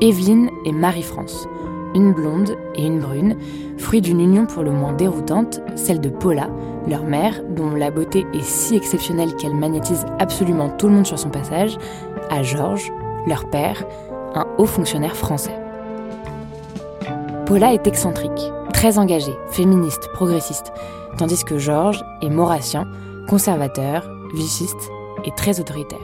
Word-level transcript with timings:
Evelyne 0.00 0.50
et 0.64 0.72
Marie-France, 0.72 1.46
une 1.94 2.12
blonde 2.12 2.56
et 2.74 2.86
une 2.86 3.00
brune, 3.00 3.36
fruit 3.76 4.00
d'une 4.00 4.20
union 4.20 4.46
pour 4.46 4.62
le 4.62 4.70
moins 4.70 4.94
déroutante, 4.94 5.60
celle 5.76 6.00
de 6.00 6.08
Paula, 6.08 6.48
leur 6.88 7.04
mère, 7.04 7.42
dont 7.50 7.74
la 7.74 7.90
beauté 7.90 8.24
est 8.32 8.42
si 8.42 8.76
exceptionnelle 8.76 9.36
qu'elle 9.36 9.54
magnétise 9.54 10.06
absolument 10.18 10.70
tout 10.70 10.88
le 10.88 10.94
monde 10.94 11.06
sur 11.06 11.18
son 11.18 11.28
passage, 11.28 11.76
à 12.30 12.42
Georges, 12.42 12.90
leur 13.26 13.50
père, 13.50 13.84
un 14.34 14.46
haut 14.56 14.66
fonctionnaire 14.66 15.16
français. 15.16 15.54
Paula 17.44 17.74
est 17.74 17.86
excentrique, 17.86 18.52
très 18.72 18.98
engagée, 18.98 19.34
féministe, 19.50 20.08
progressiste, 20.14 20.72
tandis 21.18 21.44
que 21.44 21.58
Georges 21.58 22.04
est 22.22 22.30
maurassien, 22.30 22.86
conservateur, 23.28 24.08
vichiste 24.32 24.90
et 25.26 25.32
très 25.36 25.60
autoritaire. 25.60 25.98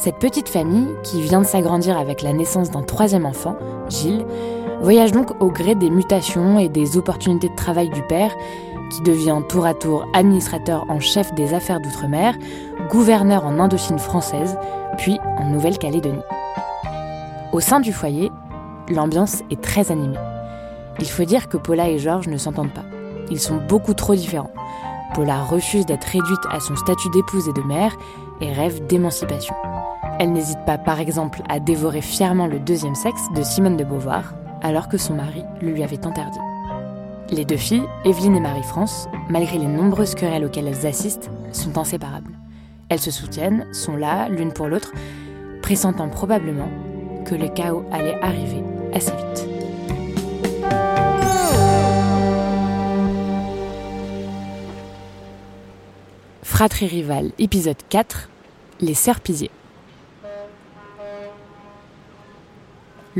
Cette 0.00 0.20
petite 0.20 0.48
famille, 0.48 0.94
qui 1.02 1.20
vient 1.20 1.40
de 1.40 1.46
s'agrandir 1.46 1.98
avec 1.98 2.22
la 2.22 2.32
naissance 2.32 2.70
d'un 2.70 2.82
troisième 2.82 3.26
enfant, 3.26 3.56
Gilles, 3.88 4.24
voyage 4.80 5.10
donc 5.10 5.32
au 5.42 5.50
gré 5.50 5.74
des 5.74 5.90
mutations 5.90 6.60
et 6.60 6.68
des 6.68 6.96
opportunités 6.96 7.48
de 7.48 7.56
travail 7.56 7.88
du 7.90 8.02
père, 8.02 8.30
qui 8.92 9.02
devient 9.02 9.40
tour 9.48 9.66
à 9.66 9.74
tour 9.74 10.06
administrateur 10.14 10.84
en 10.88 11.00
chef 11.00 11.34
des 11.34 11.52
affaires 11.52 11.80
d'outre-mer, 11.80 12.36
gouverneur 12.88 13.44
en 13.44 13.58
Indochine 13.58 13.98
française, 13.98 14.56
puis 14.98 15.18
en 15.36 15.46
Nouvelle-Calédonie. 15.46 16.22
Au 17.52 17.58
sein 17.58 17.80
du 17.80 17.92
foyer, 17.92 18.30
l'ambiance 18.88 19.42
est 19.50 19.60
très 19.60 19.90
animée. 19.90 20.16
Il 21.00 21.08
faut 21.08 21.24
dire 21.24 21.48
que 21.48 21.56
Paula 21.56 21.88
et 21.88 21.98
Georges 21.98 22.28
ne 22.28 22.38
s'entendent 22.38 22.72
pas. 22.72 22.84
Ils 23.30 23.40
sont 23.40 23.58
beaucoup 23.68 23.94
trop 23.94 24.14
différents. 24.14 24.52
Paula 25.14 25.42
refuse 25.42 25.86
d'être 25.86 26.04
réduite 26.04 26.46
à 26.52 26.60
son 26.60 26.76
statut 26.76 27.10
d'épouse 27.10 27.48
et 27.48 27.52
de 27.52 27.66
mère 27.66 27.96
et 28.40 28.52
rêve 28.52 28.86
d'émancipation. 28.86 29.54
Elle 30.20 30.32
n'hésite 30.32 30.64
pas, 30.66 30.78
par 30.78 30.98
exemple, 30.98 31.42
à 31.48 31.60
dévorer 31.60 32.00
fièrement 32.00 32.48
le 32.48 32.58
deuxième 32.58 32.96
sexe 32.96 33.22
de 33.36 33.42
Simone 33.44 33.76
de 33.76 33.84
Beauvoir, 33.84 34.34
alors 34.62 34.88
que 34.88 34.98
son 34.98 35.14
mari 35.14 35.44
le 35.62 35.70
lui 35.70 35.84
avait 35.84 36.04
interdit. 36.04 36.40
Les 37.30 37.44
deux 37.44 37.56
filles, 37.56 37.84
Evelyne 38.04 38.34
et 38.34 38.40
Marie-France, 38.40 39.08
malgré 39.28 39.58
les 39.58 39.68
nombreuses 39.68 40.16
querelles 40.16 40.44
auxquelles 40.44 40.66
elles 40.66 40.86
assistent, 40.86 41.30
sont 41.52 41.78
inséparables. 41.78 42.36
Elles 42.88 42.98
se 42.98 43.12
soutiennent, 43.12 43.72
sont 43.72 43.96
là, 43.96 44.28
l'une 44.28 44.52
pour 44.52 44.66
l'autre, 44.66 44.92
pressentant 45.62 46.08
probablement 46.08 46.68
que 47.24 47.36
le 47.36 47.46
chaos 47.46 47.84
allait 47.92 48.20
arriver 48.20 48.64
assez 48.92 49.12
vite. 49.12 49.48
Fratrie 56.42 56.88
rivale, 56.88 57.30
épisode 57.38 57.76
4, 57.88 58.28
les 58.80 58.94
sœurs 58.94 59.20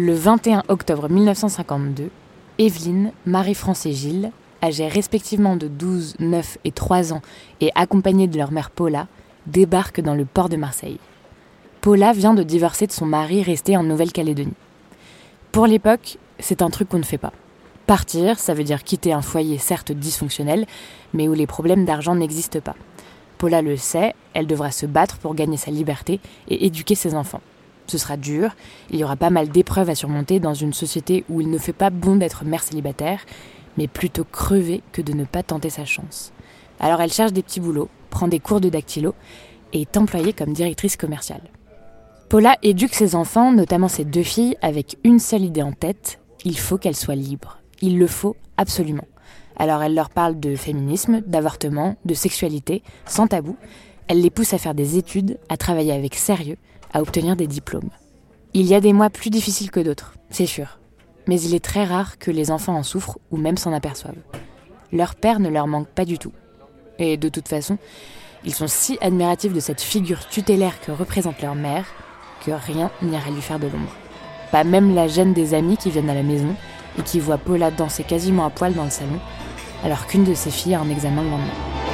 Le 0.01 0.15
21 0.15 0.63
octobre 0.69 1.09
1952, 1.09 2.09
Evelyne, 2.59 3.11
Marie-France 3.27 3.85
et 3.85 3.91
Gilles, 3.91 4.31
âgés 4.63 4.87
respectivement 4.87 5.57
de 5.57 5.67
12, 5.67 6.15
9 6.21 6.59
et 6.65 6.71
3 6.71 7.13
ans 7.13 7.21
et 7.61 7.73
accompagnés 7.75 8.29
de 8.29 8.39
leur 8.39 8.53
mère 8.53 8.71
Paula, 8.71 9.09
débarquent 9.49 10.01
dans 10.01 10.15
le 10.15 10.25
port 10.25 10.49
de 10.49 10.57
Marseille. 10.57 11.01
Paula 11.81 12.13
vient 12.13 12.35
de 12.35 12.45
divorcer 12.45 12.87
de 12.87 12.93
son 12.93 13.07
mari 13.07 13.43
resté 13.43 13.77
en 13.77 13.83
Nouvelle-Calédonie. 13.83 14.55
Pour 15.51 15.67
l'époque, 15.67 16.19
c'est 16.39 16.63
un 16.63 16.71
truc 16.71 16.91
qu'on 16.91 16.99
ne 16.99 17.03
fait 17.03 17.19
pas. 17.19 17.33
Partir, 17.89 18.39
ça 18.39 18.55
veut 18.55 18.63
dire 18.63 18.85
quitter 18.85 19.13
un 19.13 19.21
foyer 19.21 19.59
certes 19.59 19.91
dysfonctionnel, 19.91 20.67
mais 21.13 21.27
où 21.27 21.35
les 21.35 21.49
problèmes 21.49 21.85
d'argent 21.85 22.15
n'existent 22.15 22.61
pas. 22.61 22.77
Paula 23.37 23.63
le 23.63 23.77
sait, 23.77 24.15
elle 24.33 24.47
devra 24.47 24.71
se 24.71 24.87
battre 24.87 25.19
pour 25.19 25.35
gagner 25.35 25.57
sa 25.57 25.73
liberté 25.73 26.21
et 26.47 26.67
éduquer 26.67 26.95
ses 26.95 27.17
enfants. 27.17 27.41
Ce 27.89 27.99
sera 27.99 28.17
dur, 28.17 28.55
il 28.91 29.01
y 29.01 29.05
aura 29.05 29.17
pas 29.17 29.31
mal 29.31 29.49
d'épreuves 29.49 29.89
à 29.89 29.95
surmonter 29.95 30.41
dans 30.41 30.55
une 30.55 30.75
société 30.75 31.25
où 31.29 31.41
il 31.41 31.51
ne 31.51 31.59
fait 31.59 31.73
pas 31.73 31.91
bon 31.91 32.17
d'être 32.17 32.45
mère 32.45 32.63
célibataire, 32.63 33.21
mais 33.79 33.89
plutôt 33.89 34.25
crever 34.25 34.83
que 34.93 35.01
de 35.01 35.15
ne 35.15 35.25
pas 35.25 35.43
tenter 35.43 35.71
sa 35.71 35.87
chance. 35.87 36.33
Alors 36.81 37.01
elle 37.01 37.13
cherche 37.13 37.33
des 37.33 37.43
petits 37.43 37.61
boulots, 37.61 37.89
prend 38.11 38.29
des 38.29 38.41
cours 38.41 38.61
de 38.61 38.69
dactylo 38.69 39.15
et 39.73 39.81
est 39.81 39.97
employée 39.97 40.35
comme 40.35 40.53
directrice 40.53 40.97
commerciale. 40.97 41.43
Paula 42.29 42.59
éduque 42.63 42.95
ses 42.95 43.15
enfants, 43.15 43.53
notamment 43.53 43.89
ses 43.89 44.05
deux 44.05 44.23
filles, 44.23 44.57
avec 44.61 44.99
une 45.03 45.19
seule 45.19 45.45
idée 45.45 45.63
en 45.63 45.73
tête, 45.73 46.21
il 46.45 46.59
faut 46.59 46.77
qu'elles 46.77 46.95
soient 46.95 47.15
libres. 47.15 47.59
Il 47.81 47.99
le 47.99 48.07
faut 48.07 48.37
absolument. 48.59 49.07
Alors 49.57 49.83
elle 49.83 49.95
leur 49.95 50.11
parle 50.11 50.39
de 50.39 50.55
féminisme, 50.57 51.23
d'avortement, 51.27 51.97
de 52.05 52.15
sexualité, 52.15 52.83
sans 53.07 53.29
tabou. 53.29 53.57
Elle 54.09 54.23
les 54.23 54.31
pousse 54.31 54.55
à 54.55 54.59
faire 54.59 54.75
des 54.75 54.97
études, 54.97 55.39
à 55.51 55.59
travailler 55.59 55.93
avec 55.93 56.15
sérieux, 56.15 56.57
à 56.95 57.03
obtenir 57.03 57.37
des 57.37 57.47
diplômes. 57.47 57.91
Il 58.55 58.67
y 58.67 58.75
a 58.75 58.81
des 58.81 58.95
mois 58.95 59.11
plus 59.11 59.29
difficiles 59.29 59.71
que 59.71 59.81
d'autres, 59.81 60.15
c'est 60.31 60.47
sûr. 60.47 60.79
Mais 61.27 61.39
il 61.39 61.55
est 61.55 61.65
très 61.65 61.85
rare 61.85 62.19
que 62.19 62.31
les 62.31 62.51
enfants 62.51 62.77
en 62.77 62.83
souffrent 62.83 63.19
ou 63.31 63.37
même 63.37 63.59
s'en 63.59 63.73
aperçoivent. 63.73 64.17
Leur 64.93 65.15
père 65.15 65.41
ne 65.41 65.51
leur 65.51 65.67
manque 65.67 65.89
pas 65.89 66.07
du 66.07 66.19
tout. 66.19 66.33
Et 66.99 67.19
de 67.19 67.29
toute 67.29 67.49
façon, 67.49 67.77
ils 68.45 68.55
sont 68.55 68.67
si 68.67 68.97
admiratifs 69.03 69.53
de 69.53 69.61
cette 69.61 69.83
figure 69.83 70.27
tutélaire 70.27 70.81
que 70.81 70.91
représente 70.91 71.43
leur 71.43 71.55
mère 71.55 71.85
que 72.45 72.51
rien 72.51 72.91
n'ira 73.03 73.31
lui 73.31 73.43
faire 73.43 73.59
de 73.59 73.67
l'ombre. 73.67 73.95
Pas 74.51 74.65
même 74.65 74.95
la 74.95 75.07
gêne 75.07 75.35
des 75.35 75.53
amis 75.53 75.77
qui 75.77 75.91
viennent 75.91 76.09
à 76.09 76.15
la 76.15 76.23
maison 76.23 76.55
et 76.99 77.03
qui 77.03 77.21
voient 77.21 77.37
Paula 77.37 77.71
danser 77.71 78.05
quasiment 78.05 78.47
à 78.47 78.51
poil 78.51 78.73
dans 78.73 78.85
le 78.85 78.91
salon 78.91 79.21
alors 79.85 80.07
qu'une 80.07 80.25
de 80.25 80.35
ses 80.35 80.51
filles 80.51 80.75
a 80.75 80.81
un 80.81 80.89
examen 80.89 81.23
le 81.23 81.29
lendemain. 81.31 81.88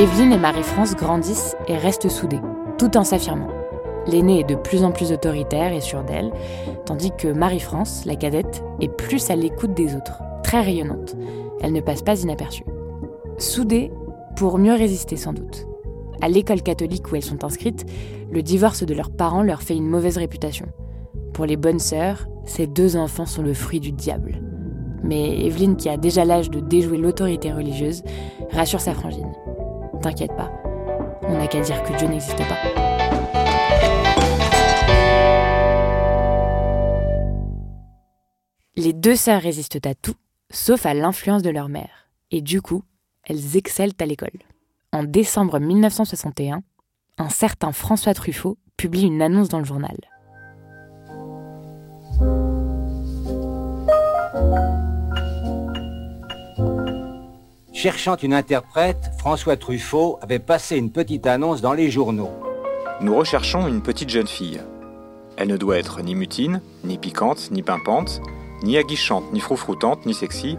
Evelyne 0.00 0.32
et 0.32 0.38
Marie-France 0.38 0.96
grandissent 0.96 1.54
et 1.68 1.76
restent 1.76 2.08
soudées, 2.08 2.40
tout 2.78 2.96
en 2.96 3.04
s'affirmant. 3.04 3.50
L'aînée 4.06 4.40
est 4.40 4.48
de 4.48 4.54
plus 4.54 4.82
en 4.82 4.92
plus 4.92 5.12
autoritaire 5.12 5.74
et 5.74 5.82
sûre 5.82 6.04
d'elle, 6.04 6.32
tandis 6.86 7.10
que 7.10 7.28
Marie-France, 7.28 8.06
la 8.06 8.16
cadette, 8.16 8.64
est 8.80 8.88
plus 8.88 9.28
à 9.28 9.36
l'écoute 9.36 9.74
des 9.74 9.94
autres, 9.94 10.22
très 10.42 10.62
rayonnante. 10.62 11.16
Elle 11.60 11.74
ne 11.74 11.82
passe 11.82 12.00
pas 12.00 12.18
inaperçue. 12.18 12.64
Soudées 13.36 13.92
pour 14.36 14.56
mieux 14.56 14.72
résister 14.72 15.18
sans 15.18 15.34
doute. 15.34 15.66
À 16.22 16.30
l'école 16.30 16.62
catholique 16.62 17.12
où 17.12 17.16
elles 17.16 17.22
sont 17.22 17.44
inscrites, 17.44 17.84
le 18.30 18.42
divorce 18.42 18.82
de 18.82 18.94
leurs 18.94 19.10
parents 19.10 19.42
leur 19.42 19.60
fait 19.60 19.76
une 19.76 19.86
mauvaise 19.86 20.16
réputation. 20.16 20.64
Pour 21.34 21.44
les 21.44 21.58
bonnes 21.58 21.78
sœurs, 21.78 22.26
ces 22.46 22.66
deux 22.66 22.96
enfants 22.96 23.26
sont 23.26 23.42
le 23.42 23.52
fruit 23.52 23.80
du 23.80 23.92
diable. 23.92 24.40
Mais 25.04 25.44
Evelyne, 25.44 25.76
qui 25.76 25.90
a 25.90 25.98
déjà 25.98 26.24
l'âge 26.24 26.48
de 26.48 26.60
déjouer 26.60 26.96
l'autorité 26.96 27.52
religieuse, 27.52 28.02
rassure 28.50 28.80
sa 28.80 28.94
frangine. 28.94 29.30
T'inquiète 30.02 30.34
pas, 30.34 30.50
on 31.24 31.36
n'a 31.36 31.46
qu'à 31.46 31.60
dire 31.60 31.82
que 31.82 31.96
Dieu 31.98 32.08
n'existe 32.08 32.38
pas. 32.38 32.56
Les 38.76 38.94
deux 38.94 39.16
sœurs 39.16 39.42
résistent 39.42 39.86
à 39.86 39.94
tout, 39.94 40.14
sauf 40.50 40.86
à 40.86 40.94
l'influence 40.94 41.42
de 41.42 41.50
leur 41.50 41.68
mère. 41.68 42.08
Et 42.30 42.40
du 42.40 42.62
coup, 42.62 42.82
elles 43.24 43.58
excellent 43.58 43.92
à 44.00 44.06
l'école. 44.06 44.30
En 44.92 45.04
décembre 45.04 45.58
1961, 45.58 46.62
un 47.18 47.28
certain 47.28 47.72
François 47.72 48.14
Truffaut 48.14 48.56
publie 48.78 49.02
une 49.02 49.20
annonce 49.20 49.50
dans 49.50 49.58
le 49.58 49.66
journal. 49.66 49.96
Cherchant 57.82 58.16
une 58.16 58.34
interprète, 58.34 59.10
François 59.16 59.56
Truffaut 59.56 60.18
avait 60.20 60.38
passé 60.38 60.76
une 60.76 60.92
petite 60.92 61.26
annonce 61.26 61.62
dans 61.62 61.72
les 61.72 61.90
journaux. 61.90 62.28
Nous 63.00 63.16
recherchons 63.16 63.68
une 63.68 63.80
petite 63.80 64.10
jeune 64.10 64.26
fille. 64.26 64.60
Elle 65.38 65.48
ne 65.48 65.56
doit 65.56 65.78
être 65.78 66.02
ni 66.02 66.14
mutine, 66.14 66.60
ni 66.84 66.98
piquante, 66.98 67.50
ni 67.50 67.62
pimpante, 67.62 68.20
ni 68.62 68.76
aguichante, 68.76 69.32
ni 69.32 69.40
froufroutante, 69.40 70.04
ni 70.04 70.12
sexy, 70.12 70.58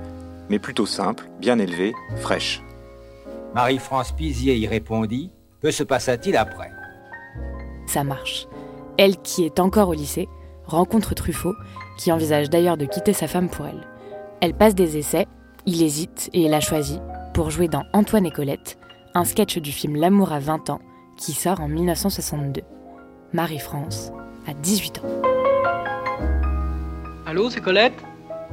mais 0.50 0.58
plutôt 0.58 0.88
simple, 0.88 1.30
bien 1.40 1.60
élevée, 1.60 1.94
fraîche. 2.18 2.64
Marie-France 3.54 4.14
Pizier 4.14 4.56
y 4.56 4.66
répondit 4.66 5.30
Que 5.62 5.70
se 5.70 5.84
passa-t-il 5.84 6.36
après? 6.36 6.72
Ça 7.86 8.04
marche. 8.04 8.48
Elle, 8.98 9.18
qui 9.18 9.46
est 9.46 9.60
encore 9.60 9.90
au 9.90 9.94
lycée, 9.94 10.28
rencontre 10.66 11.14
Truffaut, 11.14 11.54
qui 12.00 12.12
envisage 12.12 12.50
d'ailleurs 12.50 12.78
de 12.78 12.86
quitter 12.86 13.14
sa 13.14 13.28
femme 13.28 13.48
pour 13.48 13.68
elle. 13.68 13.88
Elle 14.42 14.56
passe 14.56 14.74
des 14.74 14.98
essais, 14.98 15.28
il 15.66 15.84
hésite 15.84 16.30
et 16.34 16.48
la 16.50 16.60
choisit, 16.60 17.02
pour 17.34 17.50
jouer 17.50 17.68
dans 17.68 17.84
Antoine 17.94 18.26
et 18.26 18.32
Colette, 18.32 18.78
un 19.14 19.26
sketch 19.26 19.58
du 19.58 19.72
film 19.72 19.96
L'amour 19.96 20.32
à 20.32 20.40
20 20.40 20.70
ans 20.70 20.80
qui 21.18 21.34
sort 21.34 21.60
en 21.62 21.68
1962. 21.68 22.62
Marie-France 23.34 24.12
a 24.48 24.54
18 24.54 25.00
ans. 25.00 25.22
Allô, 27.28 27.50
c'est 27.50 27.62
Colette? 27.62 27.94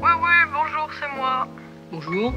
Oui, 0.00 0.10
oui, 0.22 0.34
bonjour, 0.52 0.88
c'est 1.00 1.16
moi. 1.16 1.48
Bonjour. 1.90 2.32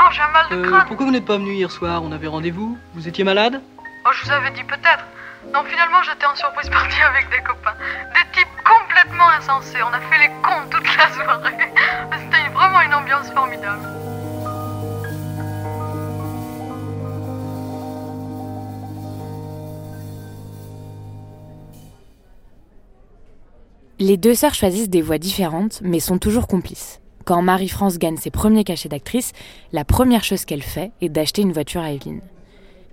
Oh, 0.00 0.04
j'ai 0.12 0.22
un 0.22 0.28
mal 0.32 0.48
de 0.50 0.54
Euh, 0.56 0.68
crâne. 0.70 0.84
pourquoi 0.88 1.06
vous 1.06 1.12
n'êtes 1.12 1.24
pas 1.26 1.36
venu 1.36 1.52
hier 1.52 1.70
soir? 1.70 2.02
On 2.02 2.12
avait 2.12 2.28
rendez-vous 2.28 2.78
Vous 2.94 3.08
étiez 3.08 3.24
malade? 3.24 3.60
Oh, 4.06 4.10
je 4.14 4.24
vous 4.24 4.30
avais 4.32 4.50
dit 4.52 4.64
peut-être. 4.64 5.04
Non, 5.52 5.64
finalement, 5.64 6.02
j'étais 6.02 6.24
en 6.26 6.34
surprise 6.34 6.70
partie 6.70 7.02
avec 7.10 7.28
des 7.30 7.38
copains. 7.42 7.74
Des 8.14 8.38
types 8.38 8.48
complètement 8.64 9.28
insensés. 9.38 9.78
On 9.82 9.92
a 9.92 10.00
fait 10.00 10.18
les 10.18 10.28
cons 10.42 10.68
toute 10.70 10.96
la 10.96 11.10
soirée. 11.12 11.52
C'était 12.12 12.48
vraiment 12.54 12.80
une 12.80 12.94
ambiance 12.94 13.30
formidable. 13.30 13.82
Les 24.02 24.16
deux 24.16 24.34
sœurs 24.34 24.54
choisissent 24.54 24.88
des 24.88 25.00
voies 25.00 25.18
différentes, 25.18 25.80
mais 25.80 26.00
sont 26.00 26.18
toujours 26.18 26.48
complices. 26.48 27.00
Quand 27.24 27.40
Marie-France 27.40 27.98
gagne 27.98 28.16
ses 28.16 28.32
premiers 28.32 28.64
cachets 28.64 28.88
d'actrice, 28.88 29.30
la 29.70 29.84
première 29.84 30.24
chose 30.24 30.44
qu'elle 30.44 30.64
fait 30.64 30.90
est 31.00 31.08
d'acheter 31.08 31.42
une 31.42 31.52
voiture 31.52 31.82
à 31.82 31.92
Evelyne. 31.92 32.20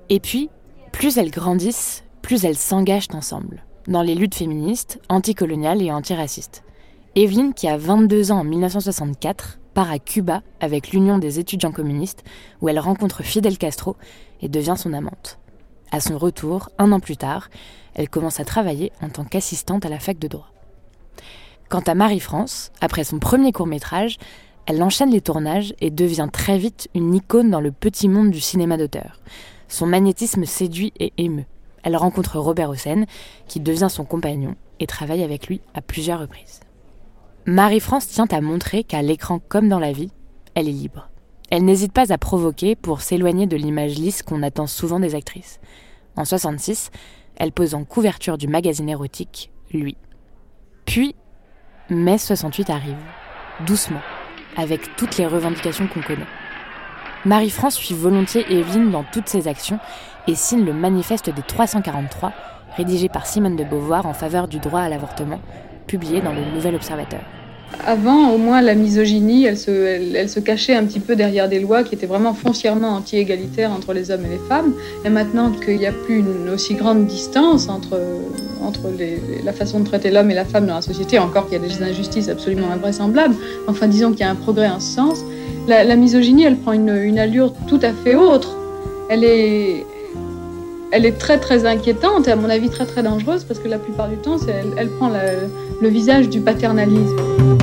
Et 0.09 0.19
puis, 0.19 0.51
plus 0.91 1.17
elles 1.17 1.31
grandissent, 1.31 2.03
plus 2.21 2.45
elles 2.45 2.59
s'engagent 2.59 3.07
ensemble, 3.11 3.63
dans 3.87 4.03
les 4.03 4.13
luttes 4.13 4.35
féministes, 4.35 4.99
anticoloniales 5.09 5.81
et 5.81 5.91
antiracistes. 5.91 6.61
Evelyne, 7.15 7.55
qui 7.55 7.67
a 7.67 7.75
22 7.75 8.31
ans 8.31 8.41
en 8.41 8.43
1964, 8.43 9.57
part 9.73 9.89
à 9.89 9.97
Cuba 9.97 10.43
avec 10.59 10.91
l'Union 10.91 11.17
des 11.17 11.39
étudiants 11.39 11.71
communistes, 11.71 12.23
où 12.61 12.69
elle 12.69 12.77
rencontre 12.77 13.23
Fidel 13.23 13.57
Castro 13.57 13.95
et 14.43 14.47
devient 14.47 14.75
son 14.77 14.93
amante. 14.93 15.39
À 15.91 16.01
son 16.01 16.19
retour, 16.19 16.69
un 16.77 16.91
an 16.91 16.99
plus 16.99 17.17
tard, 17.17 17.49
elle 17.95 18.09
commence 18.09 18.39
à 18.39 18.45
travailler 18.45 18.91
en 19.01 19.09
tant 19.09 19.23
qu'assistante 19.23 19.87
à 19.87 19.89
la 19.89 19.97
fac 19.97 20.19
de 20.19 20.27
droit. 20.27 20.51
Quant 21.69 21.81
à 21.81 21.93
Marie-France, 21.93 22.71
après 22.81 23.03
son 23.03 23.19
premier 23.19 23.51
court-métrage, 23.51 24.17
elle 24.65 24.81
enchaîne 24.81 25.11
les 25.11 25.21
tournages 25.21 25.75
et 25.81 25.91
devient 25.91 26.27
très 26.33 26.57
vite 26.57 26.89
une 26.95 27.13
icône 27.13 27.51
dans 27.51 27.61
le 27.61 27.71
petit 27.71 28.09
monde 28.09 28.31
du 28.31 28.39
cinéma 28.39 28.75
d'auteur. 28.75 29.19
Son 29.67 29.85
magnétisme 29.85 30.45
séduit 30.45 30.93
et 30.99 31.13
émeut. 31.17 31.45
Elle 31.83 31.95
rencontre 31.95 32.39
Robert 32.39 32.71
Hossein, 32.71 33.05
qui 33.47 33.59
devient 33.59 33.87
son 33.89 34.03
compagnon 34.03 34.55
et 34.79 34.87
travaille 34.87 35.23
avec 35.23 35.45
lui 35.45 35.61
à 35.75 35.81
plusieurs 35.81 36.19
reprises. 36.19 36.59
Marie-France 37.45 38.07
tient 38.07 38.27
à 38.31 38.41
montrer 38.41 38.83
qu'à 38.83 39.03
l'écran 39.03 39.39
comme 39.47 39.69
dans 39.69 39.79
la 39.79 39.91
vie, 39.91 40.11
elle 40.55 40.67
est 40.67 40.71
libre. 40.71 41.09
Elle 41.51 41.65
n'hésite 41.65 41.93
pas 41.93 42.11
à 42.11 42.17
provoquer 42.17 42.75
pour 42.75 43.01
s'éloigner 43.01 43.45
de 43.45 43.57
l'image 43.57 43.95
lisse 43.95 44.23
qu'on 44.23 44.41
attend 44.41 44.65
souvent 44.65 44.99
des 44.99 45.13
actrices. 45.13 45.59
En 46.15 46.25
66, 46.25 46.89
elle 47.35 47.51
pose 47.51 47.75
en 47.75 47.85
couverture 47.85 48.39
du 48.39 48.47
magazine 48.47 48.89
érotique 48.89 49.51
Lui. 49.71 49.97
Puis, 50.85 51.15
mai 51.89 52.17
68 52.17 52.69
arrive, 52.69 52.97
doucement, 53.65 54.01
avec 54.57 54.95
toutes 54.95 55.17
les 55.17 55.25
revendications 55.25 55.87
qu'on 55.87 56.01
connaît. 56.01 56.27
Marie-France 57.25 57.75
suit 57.75 57.95
volontiers 57.95 58.45
Evelyne 58.49 58.91
dans 58.91 59.03
toutes 59.03 59.27
ses 59.27 59.47
actions 59.47 59.79
et 60.27 60.35
signe 60.35 60.65
le 60.65 60.73
manifeste 60.73 61.29
des 61.29 61.41
343, 61.41 62.31
rédigé 62.77 63.09
par 63.09 63.25
Simone 63.25 63.55
de 63.55 63.63
Beauvoir 63.63 64.05
en 64.05 64.13
faveur 64.13 64.47
du 64.47 64.59
droit 64.59 64.81
à 64.81 64.89
l'avortement, 64.89 65.41
publié 65.87 66.21
dans 66.21 66.33
le 66.33 66.45
Nouvel 66.53 66.75
Observateur. 66.75 67.21
Avant, 67.85 68.31
au 68.31 68.37
moins, 68.37 68.61
la 68.61 68.75
misogynie, 68.75 69.45
elle 69.45 69.57
se, 69.57 70.39
cachait 70.39 70.75
un 70.75 70.85
petit 70.85 70.99
peu 70.99 71.15
derrière 71.15 71.47
des 71.47 71.59
lois 71.59 71.83
qui 71.83 71.95
étaient 71.95 72.07
vraiment 72.07 72.33
foncièrement 72.33 72.89
anti-égalitaires 72.89 73.71
entre 73.71 73.93
les 73.93 74.11
hommes 74.11 74.25
et 74.25 74.29
les 74.29 74.47
femmes. 74.49 74.73
Et 75.05 75.09
maintenant 75.09 75.51
qu'il 75.51 75.77
n'y 75.77 75.85
a 75.85 75.91
plus 75.91 76.19
une 76.19 76.49
aussi 76.53 76.73
grande 76.75 77.05
distance 77.05 77.69
entre, 77.69 77.99
la 79.43 79.53
façon 79.53 79.79
de 79.79 79.85
traiter 79.85 80.11
l'homme 80.11 80.29
et 80.29 80.35
la 80.35 80.45
femme 80.45 80.67
dans 80.67 80.75
la 80.75 80.81
société, 80.81 81.17
encore 81.17 81.47
qu'il 81.47 81.61
y 81.61 81.63
a 81.63 81.67
des 81.67 81.81
injustices 81.81 82.29
absolument 82.29 82.69
invraisemblables, 82.71 83.35
enfin 83.67 83.87
disons 83.87 84.11
qu'il 84.11 84.21
y 84.21 84.23
a 84.23 84.29
un 84.29 84.35
progrès 84.35 84.67
en 84.67 84.79
ce 84.79 84.95
sens, 84.95 85.23
la, 85.67 85.95
misogynie, 85.95 86.43
elle 86.43 86.57
prend 86.57 86.73
une, 86.73 87.19
allure 87.19 87.53
tout 87.67 87.79
à 87.81 87.93
fait 87.93 88.15
autre. 88.15 88.55
Elle 89.09 89.23
est, 89.23 89.85
très 91.17 91.39
très 91.39 91.65
inquiétante 91.65 92.27
et 92.27 92.31
à 92.31 92.35
mon 92.35 92.49
avis 92.49 92.69
très 92.69 92.85
très 92.85 93.03
dangereuse 93.03 93.43
parce 93.43 93.59
que 93.59 93.67
la 93.67 93.77
plupart 93.77 94.09
du 94.09 94.17
temps, 94.17 94.37
elle, 94.77 94.89
prend 94.89 95.11
le 95.81 95.87
visage 95.87 96.29
du 96.29 96.41
paternalisme. 96.41 97.58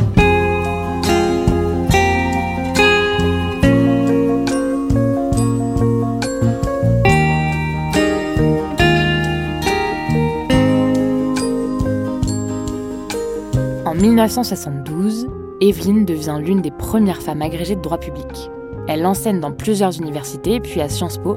1972, 14.26 15.28
Evelyne 15.61 16.05
devient 16.05 16.38
l'une 16.40 16.61
des 16.61 16.73
premières 16.73 17.23
femmes 17.23 17.43
agrégées 17.43 17.76
de 17.76 17.81
droit 17.81 17.99
public. 17.99 18.50
Elle 18.88 19.06
enseigne 19.06 19.38
dans 19.38 19.52
plusieurs 19.52 19.96
universités, 19.96 20.58
puis 20.58 20.81
à 20.81 20.88
Sciences 20.88 21.19
Po, 21.19 21.37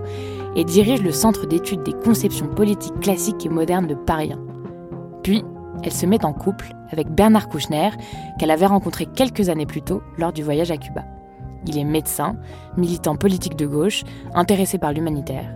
et 0.55 0.63
dirige 0.63 1.03
le 1.03 1.11
Centre 1.11 1.45
d'études 1.45 1.83
des 1.83 1.93
conceptions 1.93 2.47
politiques 2.47 2.99
classiques 2.99 3.45
et 3.45 3.49
modernes 3.49 3.85
de 3.85 3.93
Paris 3.93 4.33
1. 4.33 4.39
Puis, 5.21 5.43
elle 5.83 5.93
se 5.93 6.07
met 6.07 6.25
en 6.25 6.33
couple 6.33 6.73
avec 6.89 7.09
Bernard 7.09 7.47
Kouchner, 7.49 7.91
qu'elle 8.39 8.49
avait 8.49 8.65
rencontré 8.65 9.05
quelques 9.05 9.49
années 9.49 9.67
plus 9.67 9.83
tôt 9.83 10.01
lors 10.17 10.33
du 10.33 10.41
voyage 10.41 10.71
à 10.71 10.77
Cuba. 10.77 11.05
Il 11.67 11.77
est 11.77 11.83
médecin, 11.83 12.37
militant 12.75 13.15
politique 13.15 13.55
de 13.55 13.67
gauche, 13.67 14.03
intéressé 14.33 14.79
par 14.79 14.93
l'humanitaire. 14.93 15.53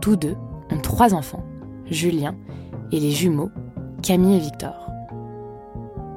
Tous 0.00 0.16
deux 0.16 0.36
ont 0.70 0.80
trois 0.80 1.12
enfants, 1.12 1.44
Julien 1.84 2.34
et 2.92 2.98
les 2.98 3.10
jumeaux, 3.10 3.50
Camille 4.02 4.36
et 4.36 4.40
Victor. 4.40 4.81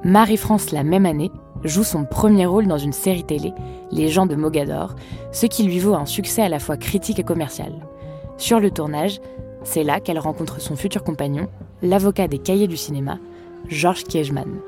Marie-France, 0.06 0.72
la 0.72 0.84
même 0.84 1.08
année, 1.08 1.32
joue 1.64 1.84
son 1.84 2.06
premier 2.06 2.46
rôle 2.46 2.68
dans 2.68 2.78
une 2.78 2.94
série 2.94 3.24
télé, 3.24 3.56
Les 3.92 4.08
gens 4.08 4.28
de 4.28 4.36
Mogador, 4.36 4.96
ce 5.32 5.48
qui 5.48 5.64
lui 5.64 5.80
vaut 5.80 5.96
un 5.96 6.06
succès 6.06 6.44
à 6.44 6.50
la 6.50 6.60
fois 6.60 6.78
critique 6.78 7.18
et 7.18 7.24
commercial. 7.24 7.74
Sur 8.38 8.60
le 8.60 8.70
tournage, 8.70 9.20
c'est 9.64 9.84
là 9.84 10.00
qu'elle 10.00 10.20
rencontre 10.20 10.62
son 10.62 10.76
futur 10.76 11.04
compagnon, 11.04 11.48
l'avocat 11.82 12.28
des 12.28 12.38
cahiers 12.38 12.68
du 12.68 12.78
cinéma, 12.78 13.18
Georges 13.68 14.04
Kiechman. 14.04 14.60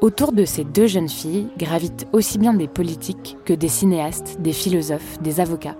Autour 0.00 0.32
de 0.32 0.46
ces 0.46 0.64
deux 0.64 0.86
jeunes 0.86 1.10
filles 1.10 1.48
gravitent 1.58 2.08
aussi 2.14 2.38
bien 2.38 2.54
des 2.54 2.66
politiques 2.66 3.36
que 3.44 3.52
des 3.52 3.68
cinéastes, 3.68 4.40
des 4.40 4.54
philosophes, 4.54 5.20
des 5.20 5.40
avocats. 5.40 5.76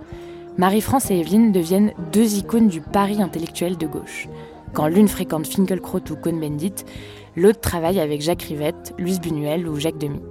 Marie-France 0.59 1.09
et 1.09 1.17
Evelyne 1.17 1.51
deviennent 1.51 1.93
deux 2.11 2.37
icônes 2.37 2.67
du 2.67 2.81
Paris 2.81 3.23
intellectuel 3.23 3.75
de 3.75 3.87
gauche. 3.87 4.29
Quand 4.71 4.87
l'une 4.87 5.07
fréquente 5.07 5.47
Finkielkraut 5.47 6.11
ou 6.11 6.15
Cohn-Bendit, 6.15 6.85
l'autre 7.35 7.59
travaille 7.59 7.99
avec 7.99 8.21
Jacques 8.21 8.43
Rivette, 8.43 8.93
Louise 8.97 9.19
Buñuel 9.19 9.67
ou 9.67 9.79
Jacques 9.79 9.97
Demy. 9.97 10.21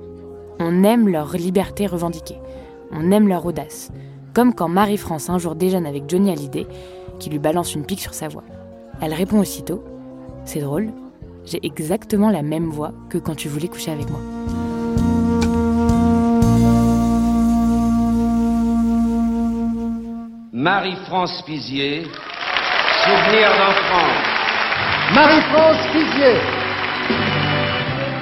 On 0.59 0.85
aime 0.85 1.09
leur 1.09 1.33
liberté 1.33 1.87
revendiquée. 1.87 2.39
On 2.93 3.11
aime 3.11 3.29
leur 3.29 3.45
audace. 3.47 3.91
Comme 4.35 4.55
quand 4.55 4.69
Marie-France 4.69 5.29
un 5.31 5.39
jour 5.39 5.55
déjeune 5.55 5.87
avec 5.87 6.05
Johnny 6.09 6.31
Hallyday, 6.31 6.67
qui 7.19 7.31
lui 7.31 7.39
balance 7.39 7.75
une 7.75 7.85
pique 7.85 8.01
sur 8.01 8.15
sa 8.15 8.29
voix. 8.29 8.45
Elle 9.01 9.15
répond 9.15 9.41
aussitôt 9.41 9.83
C'est 10.45 10.61
drôle, 10.61 10.91
j'ai 11.45 11.59
exactement 11.65 12.31
la 12.31 12.43
même 12.43 12.71
voix 12.71 12.93
que 13.11 13.19
quand 13.19 13.35
tu 13.35 13.49
voulais 13.49 13.69
coucher 13.69 13.91
avec 13.91 14.09
moi. 14.09 14.21
Marie-France 20.53 21.43
Pizier, 21.45 22.05
souvenir 23.03 23.49
d'enfance. 23.59 24.33
Marie-France 25.13 25.87
Pizier. 25.93 26.62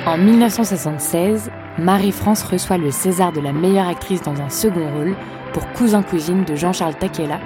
En 0.06 0.16
1976, 0.16 1.50
Marie-France 1.78 2.42
reçoit 2.44 2.78
le 2.78 2.90
César 2.90 3.32
de 3.32 3.40
la 3.40 3.52
meilleure 3.52 3.86
actrice 3.86 4.22
dans 4.22 4.40
un 4.40 4.48
second 4.48 4.90
rôle 4.94 5.14
pour 5.52 5.70
Cousin-Cousine 5.72 6.44
de 6.44 6.56
Jean-Charles 6.56 6.94
Taquella 6.94 7.38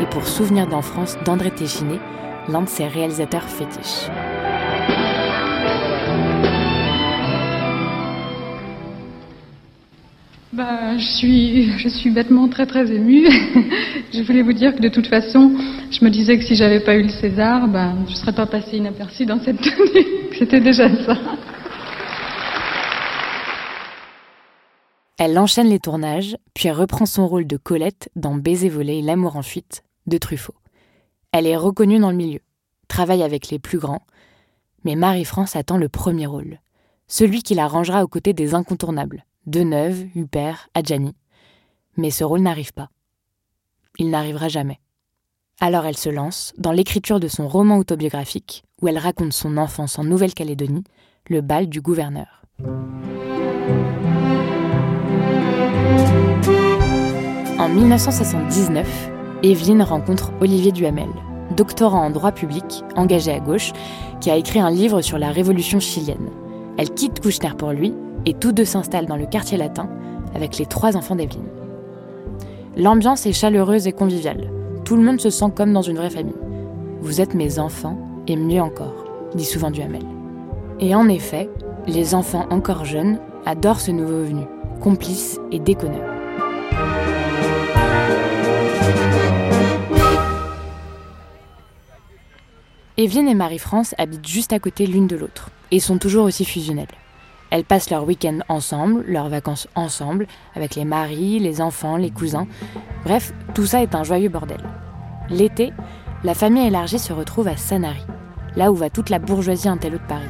et 0.00 0.06
pour 0.06 0.26
Souvenir 0.26 0.66
d'enfance 0.66 1.16
d'André 1.24 1.52
Téchiné, 1.52 2.00
l'un 2.48 2.62
de 2.62 2.68
ses 2.68 2.88
réalisateurs 2.88 3.44
fétiches. 3.44 4.10
Ben, 10.52 10.98
je 10.98 11.04
suis, 11.04 11.78
je 11.78 11.88
suis 11.88 12.10
bêtement 12.10 12.48
très 12.48 12.66
très 12.66 12.90
émue. 12.90 13.28
je 14.12 14.22
voulais 14.22 14.42
vous 14.42 14.52
dire 14.52 14.74
que 14.74 14.82
de 14.82 14.88
toute 14.88 15.06
façon, 15.06 15.52
je 15.92 16.04
me 16.04 16.10
disais 16.10 16.36
que 16.36 16.44
si 16.44 16.56
j'avais 16.56 16.80
pas 16.80 16.96
eu 16.96 17.04
le 17.04 17.10
César, 17.10 17.68
ben, 17.68 17.94
je 18.08 18.14
serais 18.16 18.32
pas 18.34 18.46
passée 18.46 18.78
inaperçue 18.78 19.24
dans 19.24 19.38
cette 19.40 19.60
tenue. 19.62 20.04
C'était 20.36 20.60
déjà 20.60 20.88
ça. 21.06 21.16
Elle 25.24 25.38
enchaîne 25.38 25.68
les 25.68 25.78
tournages, 25.78 26.36
puis 26.52 26.72
reprend 26.72 27.06
son 27.06 27.28
rôle 27.28 27.46
de 27.46 27.56
Colette 27.56 28.10
dans 28.16 28.34
Baiser 28.34 28.68
volé 28.68 29.02
L'amour 29.02 29.36
en 29.36 29.42
fuite 29.42 29.84
de 30.08 30.18
Truffaut. 30.18 30.56
Elle 31.30 31.46
est 31.46 31.56
reconnue 31.56 32.00
dans 32.00 32.10
le 32.10 32.16
milieu, 32.16 32.40
travaille 32.88 33.22
avec 33.22 33.48
les 33.48 33.60
plus 33.60 33.78
grands, 33.78 34.02
mais 34.82 34.96
Marie-France 34.96 35.54
attend 35.54 35.76
le 35.76 35.88
premier 35.88 36.26
rôle, 36.26 36.58
celui 37.06 37.44
qui 37.44 37.54
la 37.54 37.68
rangera 37.68 38.02
aux 38.02 38.08
côtés 38.08 38.32
des 38.32 38.52
incontournables, 38.52 39.24
Deneuve, 39.46 40.06
Huppert, 40.16 40.68
Adjani. 40.74 41.14
Mais 41.96 42.10
ce 42.10 42.24
rôle 42.24 42.40
n'arrive 42.40 42.72
pas. 42.72 42.90
il 44.00 44.10
n'arrivera 44.10 44.48
jamais. 44.48 44.80
Alors 45.60 45.86
elle 45.86 45.96
se 45.96 46.08
lance 46.08 46.52
dans 46.58 46.72
l'écriture 46.72 47.20
de 47.20 47.28
son 47.28 47.46
roman 47.46 47.78
autobiographique 47.78 48.64
où 48.80 48.88
elle 48.88 48.98
raconte 48.98 49.34
son 49.34 49.56
enfance 49.56 50.00
en 50.00 50.02
Nouvelle-Calédonie, 50.02 50.82
le 51.28 51.42
bal 51.42 51.68
du 51.68 51.80
gouverneur. 51.80 52.42
En 57.58 57.68
1979, 57.68 59.10
Evelyne 59.42 59.82
rencontre 59.82 60.32
Olivier 60.40 60.72
Duhamel, 60.72 61.08
doctorant 61.56 62.04
en 62.04 62.10
droit 62.10 62.32
public, 62.32 62.84
engagé 62.96 63.32
à 63.32 63.40
gauche, 63.40 63.72
qui 64.20 64.30
a 64.30 64.36
écrit 64.36 64.60
un 64.60 64.70
livre 64.70 65.00
sur 65.00 65.18
la 65.18 65.30
révolution 65.30 65.80
chilienne. 65.80 66.30
Elle 66.76 66.90
quitte 66.90 67.20
Kouchner 67.20 67.54
pour 67.56 67.72
lui 67.72 67.94
et 68.26 68.34
tous 68.34 68.52
deux 68.52 68.64
s'installent 68.64 69.06
dans 69.06 69.16
le 69.16 69.26
quartier 69.26 69.58
latin 69.58 69.88
avec 70.34 70.58
les 70.58 70.66
trois 70.66 70.96
enfants 70.96 71.16
d'Evelyne. 71.16 71.48
L'ambiance 72.76 73.26
est 73.26 73.32
chaleureuse 73.32 73.86
et 73.86 73.92
conviviale. 73.92 74.50
Tout 74.84 74.96
le 74.96 75.02
monde 75.02 75.20
se 75.20 75.30
sent 75.30 75.52
comme 75.54 75.72
dans 75.72 75.82
une 75.82 75.96
vraie 75.96 76.10
famille. 76.10 76.34
Vous 77.00 77.20
êtes 77.20 77.34
mes 77.34 77.58
enfants 77.58 77.98
et 78.26 78.36
mieux 78.36 78.62
encore, 78.62 79.04
dit 79.34 79.44
souvent 79.44 79.70
Duhamel. 79.70 80.02
Et 80.80 80.94
en 80.94 81.08
effet, 81.08 81.50
les 81.86 82.14
enfants 82.14 82.46
encore 82.50 82.84
jeunes 82.84 83.18
adorent 83.44 83.80
ce 83.80 83.90
nouveau 83.90 84.24
venu, 84.24 84.44
complice 84.82 85.38
et 85.52 85.60
déconneur. 85.60 86.12
Evelyne 92.96 93.28
et 93.28 93.34
Marie-France 93.34 93.94
habitent 93.96 94.26
juste 94.26 94.52
à 94.52 94.58
côté 94.58 94.86
l'une 94.86 95.06
de 95.06 95.14
l'autre 95.14 95.50
et 95.70 95.78
sont 95.78 95.98
toujours 95.98 96.24
aussi 96.24 96.44
fusionnelles. 96.44 96.88
Elles 97.50 97.64
passent 97.64 97.90
leur 97.90 98.04
week-end 98.04 98.40
ensemble, 98.48 99.04
leurs 99.06 99.28
vacances 99.28 99.68
ensemble, 99.76 100.26
avec 100.56 100.74
les 100.74 100.84
maris, 100.84 101.38
les 101.38 101.60
enfants, 101.60 101.96
les 101.96 102.10
cousins. 102.10 102.48
Bref, 103.04 103.32
tout 103.54 103.66
ça 103.66 103.82
est 103.82 103.94
un 103.94 104.02
joyeux 104.02 104.30
bordel. 104.30 104.60
L'été, 105.30 105.72
la 106.24 106.34
famille 106.34 106.66
élargie 106.66 106.98
se 106.98 107.12
retrouve 107.12 107.46
à 107.46 107.56
Sanary, 107.56 108.04
là 108.56 108.72
où 108.72 108.74
va 108.74 108.90
toute 108.90 109.10
la 109.10 109.20
bourgeoisie 109.20 109.68
intello 109.68 109.98
de 109.98 110.08
Paris. 110.08 110.26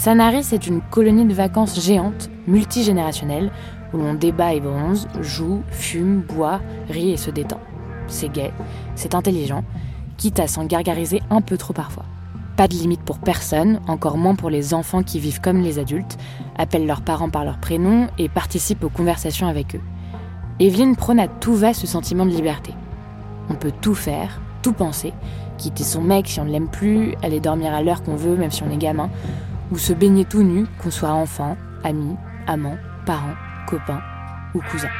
Sanary, 0.00 0.42
c'est 0.42 0.66
une 0.66 0.80
colonie 0.80 1.26
de 1.26 1.34
vacances 1.34 1.78
géante, 1.78 2.30
multigénérationnelle, 2.46 3.50
où 3.92 3.98
l'on 3.98 4.14
débat 4.14 4.54
et 4.54 4.60
bronze, 4.60 5.06
joue, 5.20 5.60
fume, 5.70 6.22
boit, 6.22 6.62
rit 6.88 7.10
et 7.10 7.18
se 7.18 7.30
détend. 7.30 7.60
C'est 8.06 8.32
gai, 8.32 8.50
c'est 8.94 9.14
intelligent, 9.14 9.62
quitte 10.16 10.40
à 10.40 10.48
s'en 10.48 10.64
gargariser 10.64 11.20
un 11.28 11.42
peu 11.42 11.58
trop 11.58 11.74
parfois. 11.74 12.06
Pas 12.56 12.66
de 12.66 12.72
limite 12.72 13.02
pour 13.02 13.18
personne, 13.18 13.78
encore 13.88 14.16
moins 14.16 14.36
pour 14.36 14.48
les 14.48 14.72
enfants 14.72 15.02
qui 15.02 15.20
vivent 15.20 15.42
comme 15.42 15.60
les 15.60 15.78
adultes, 15.78 16.16
appellent 16.56 16.86
leurs 16.86 17.02
parents 17.02 17.28
par 17.28 17.44
leur 17.44 17.58
prénom 17.58 18.06
et 18.16 18.30
participent 18.30 18.84
aux 18.84 18.88
conversations 18.88 19.48
avec 19.48 19.74
eux. 19.74 19.82
Evelyne 20.60 20.96
prône 20.96 21.20
à 21.20 21.28
tout 21.28 21.54
va 21.54 21.74
ce 21.74 21.86
sentiment 21.86 22.24
de 22.24 22.30
liberté. 22.30 22.72
On 23.50 23.54
peut 23.54 23.72
tout 23.82 23.94
faire, 23.94 24.40
tout 24.62 24.72
penser, 24.72 25.12
quitter 25.58 25.84
son 25.84 26.00
mec 26.00 26.26
si 26.26 26.40
on 26.40 26.46
ne 26.46 26.52
l'aime 26.52 26.70
plus, 26.70 27.16
aller 27.22 27.40
dormir 27.40 27.74
à 27.74 27.82
l'heure 27.82 28.02
qu'on 28.02 28.16
veut 28.16 28.36
même 28.36 28.50
si 28.50 28.62
on 28.62 28.70
est 28.70 28.78
gamin, 28.78 29.10
ou 29.70 29.78
se 29.78 29.92
baigner 29.92 30.24
tout 30.24 30.42
nu, 30.42 30.66
qu'on 30.82 30.90
soit 30.90 31.12
enfant, 31.12 31.56
ami, 31.84 32.16
amant, 32.46 32.76
parent, 33.06 33.34
copain 33.68 34.00
ou 34.54 34.60
cousin. 34.70 34.90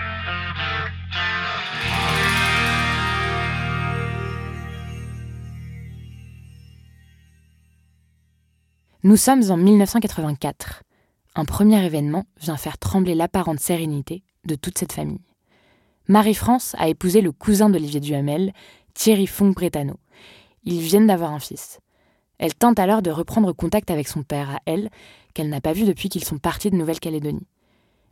Nous 9.02 9.16
sommes 9.16 9.50
en 9.50 9.56
1984. 9.56 10.82
Un 11.34 11.44
premier 11.46 11.82
événement 11.84 12.24
vient 12.38 12.58
faire 12.58 12.76
trembler 12.76 13.14
l'apparente 13.14 13.58
sérénité 13.58 14.22
de 14.44 14.54
toute 14.56 14.76
cette 14.76 14.92
famille. 14.92 15.22
Marie-France 16.06 16.74
a 16.78 16.88
épousé 16.88 17.20
le 17.20 17.32
cousin 17.32 17.70
d'Olivier 17.70 18.00
Duhamel, 18.00 18.52
Thierry 18.94 19.26
Fong-Bretano. 19.26 19.94
Ils 20.64 20.80
viennent 20.80 21.06
d'avoir 21.06 21.32
un 21.32 21.38
fils. 21.38 21.78
Elle 22.40 22.54
tente 22.54 22.78
alors 22.78 23.02
de 23.02 23.10
reprendre 23.10 23.52
contact 23.52 23.90
avec 23.90 24.08
son 24.08 24.22
père 24.22 24.48
à 24.48 24.60
elle, 24.64 24.88
qu'elle 25.34 25.50
n'a 25.50 25.60
pas 25.60 25.74
vu 25.74 25.84
depuis 25.84 26.08
qu'ils 26.08 26.24
sont 26.24 26.38
partis 26.38 26.70
de 26.70 26.76
Nouvelle-Calédonie. 26.76 27.46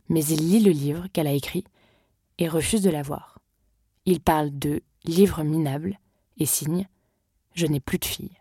Mais 0.07 0.23
il 0.23 0.51
lit 0.51 0.59
le 0.59 0.69
livre 0.69 1.07
qu'elle 1.11 1.25
a 1.25 1.33
écrit 1.33 1.63
et 2.37 2.47
refuse 2.47 2.83
de 2.83 2.91
la 2.91 3.01
voir. 3.01 3.39
Il 4.05 4.21
parle 4.21 4.51
de 4.51 4.83
livre 5.03 5.41
minable 5.41 5.97
et 6.37 6.45
signe 6.45 6.87
Je 7.55 7.65
n'ai 7.65 7.79
plus 7.79 7.97
de 7.97 8.05
fille. 8.05 8.37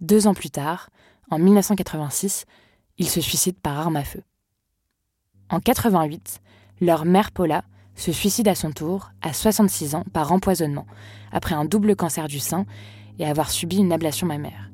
Deux 0.00 0.28
ans 0.28 0.34
plus 0.34 0.50
tard, 0.50 0.88
en 1.32 1.40
1986, 1.40 2.44
ils 2.98 3.08
se 3.08 3.20
suicident 3.20 3.58
par 3.60 3.76
arme 3.76 3.96
à 3.96 4.04
feu. 4.04 4.22
En 5.50 5.58
88, 5.58 6.40
leur 6.80 7.04
mère 7.04 7.32
Paula 7.32 7.64
se 7.96 8.12
suicide 8.12 8.46
à 8.46 8.54
son 8.54 8.70
tour, 8.70 9.10
à 9.20 9.32
66 9.32 9.96
ans, 9.96 10.04
par 10.12 10.30
empoisonnement, 10.30 10.86
après 11.32 11.56
un 11.56 11.64
double 11.64 11.96
cancer 11.96 12.28
du 12.28 12.38
sein 12.38 12.66
et 13.18 13.26
avoir 13.26 13.50
subi 13.50 13.78
une 13.78 13.92
ablation 13.92 14.28
mammaire. 14.28 14.70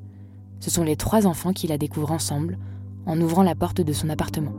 Ce 0.59 0.69
sont 0.69 0.83
les 0.83 0.95
trois 0.95 1.27
enfants 1.27 1.53
qui 1.53 1.67
la 1.67 1.77
découvrent 1.77 2.11
ensemble 2.11 2.57
en 3.05 3.19
ouvrant 3.21 3.43
la 3.43 3.55
porte 3.55 3.81
de 3.81 3.93
son 3.93 4.09
appartement. 4.09 4.53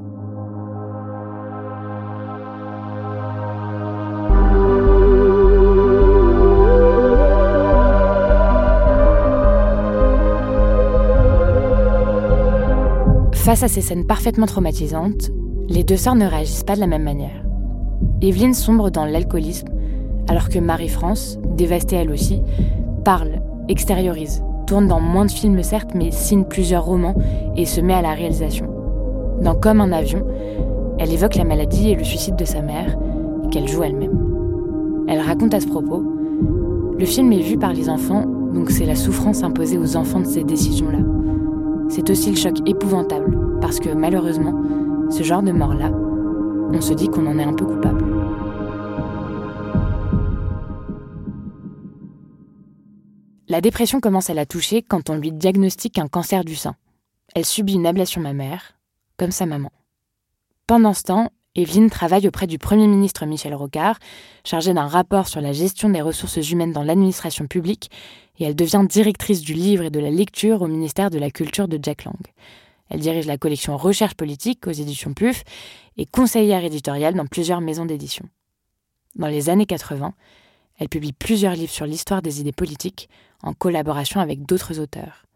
Face 13.46 13.62
à 13.62 13.68
ces 13.68 13.80
scènes 13.80 14.06
parfaitement 14.06 14.46
traumatisantes, 14.46 15.30
les 15.68 15.84
deux 15.84 15.96
sœurs 15.96 16.16
ne 16.16 16.26
réagissent 16.26 16.64
pas 16.64 16.74
de 16.74 16.80
la 16.80 16.88
même 16.88 17.04
manière. 17.04 17.44
Evelyne 18.20 18.54
sombre 18.54 18.90
dans 18.90 19.04
l'alcoolisme, 19.04 19.68
alors 20.28 20.48
que 20.48 20.58
Marie-France, 20.58 21.38
dévastée 21.56 21.94
elle 21.94 22.10
aussi, 22.10 22.42
parle, 23.04 23.40
extériorise, 23.68 24.42
tourne 24.66 24.88
dans 24.88 25.00
moins 25.00 25.24
de 25.24 25.30
films 25.30 25.62
certes, 25.62 25.90
mais 25.94 26.10
signe 26.10 26.44
plusieurs 26.44 26.84
romans 26.84 27.14
et 27.56 27.64
se 27.64 27.80
met 27.80 27.94
à 27.94 28.02
la 28.02 28.12
réalisation. 28.12 28.66
Dans 29.40 29.54
Comme 29.54 29.80
un 29.80 29.92
avion, 29.92 30.22
elle 30.98 31.12
évoque 31.12 31.36
la 31.36 31.44
maladie 31.44 31.90
et 31.90 31.94
le 31.94 32.04
suicide 32.04 32.36
de 32.36 32.44
sa 32.44 32.62
mère, 32.62 32.96
qu'elle 33.50 33.68
joue 33.68 33.82
elle-même. 33.82 34.18
Elle 35.08 35.20
raconte 35.20 35.54
à 35.54 35.60
ce 35.60 35.68
propos 35.68 36.02
Le 36.98 37.04
film 37.04 37.32
est 37.32 37.42
vu 37.42 37.56
par 37.56 37.72
les 37.72 37.88
enfants, 37.88 38.24
donc 38.52 38.70
c'est 38.70 38.86
la 38.86 38.96
souffrance 38.96 39.42
imposée 39.42 39.78
aux 39.78 39.96
enfants 39.96 40.20
de 40.20 40.26
ces 40.26 40.42
décisions-là. 40.42 40.98
C'est 41.88 42.10
aussi 42.10 42.30
le 42.30 42.36
choc 42.36 42.56
épouvantable, 42.66 43.38
parce 43.60 43.78
que 43.78 43.90
malheureusement, 43.90 44.54
ce 45.10 45.22
genre 45.22 45.42
de 45.42 45.52
mort-là, 45.52 45.92
on 46.72 46.80
se 46.80 46.94
dit 46.94 47.08
qu'on 47.08 47.26
en 47.26 47.38
est 47.38 47.44
un 47.44 47.52
peu 47.52 47.64
coupable. 47.64 48.15
La 53.48 53.60
dépression 53.60 54.00
commence 54.00 54.28
à 54.28 54.34
la 54.34 54.44
toucher 54.44 54.82
quand 54.82 55.08
on 55.08 55.14
lui 55.14 55.30
diagnostique 55.30 55.98
un 55.98 56.08
cancer 56.08 56.44
du 56.44 56.56
sein. 56.56 56.74
Elle 57.34 57.44
subit 57.44 57.74
une 57.74 57.86
ablation 57.86 58.20
mammaire, 58.20 58.74
comme 59.16 59.30
sa 59.30 59.46
maman. 59.46 59.70
Pendant 60.66 60.94
ce 60.94 61.04
temps, 61.04 61.30
Evelyne 61.54 61.88
travaille 61.88 62.26
auprès 62.26 62.48
du 62.48 62.58
Premier 62.58 62.88
ministre 62.88 63.24
Michel 63.24 63.54
Rocard, 63.54 63.98
chargé 64.44 64.74
d'un 64.74 64.88
rapport 64.88 65.28
sur 65.28 65.40
la 65.40 65.52
gestion 65.52 65.88
des 65.88 66.02
ressources 66.02 66.50
humaines 66.50 66.72
dans 66.72 66.82
l'administration 66.82 67.46
publique, 67.46 67.88
et 68.40 68.44
elle 68.44 68.56
devient 68.56 68.84
directrice 68.86 69.42
du 69.42 69.54
livre 69.54 69.84
et 69.84 69.90
de 69.90 70.00
la 70.00 70.10
lecture 70.10 70.62
au 70.62 70.66
ministère 70.66 71.10
de 71.10 71.18
la 71.18 71.30
Culture 71.30 71.68
de 71.68 71.78
Jack 71.80 72.04
Lang. 72.04 72.20
Elle 72.90 73.00
dirige 73.00 73.26
la 73.26 73.38
collection 73.38 73.76
Recherche 73.76 74.14
politique 74.14 74.66
aux 74.66 74.72
éditions 74.72 75.14
PUF 75.14 75.44
et 75.96 76.04
conseillère 76.04 76.64
éditoriale 76.64 77.14
dans 77.14 77.26
plusieurs 77.26 77.60
maisons 77.60 77.86
d'édition. 77.86 78.28
Dans 79.14 79.28
les 79.28 79.48
années 79.48 79.66
80, 79.66 80.14
elle 80.78 80.88
publie 80.88 81.12
plusieurs 81.12 81.54
livres 81.54 81.72
sur 81.72 81.86
l'histoire 81.86 82.22
des 82.22 82.40
idées 82.40 82.52
politiques 82.52 83.08
en 83.42 83.54
collaboration 83.54 84.20
avec 84.20 84.44
d'autres 84.44 84.78
auteurs. 84.80 85.26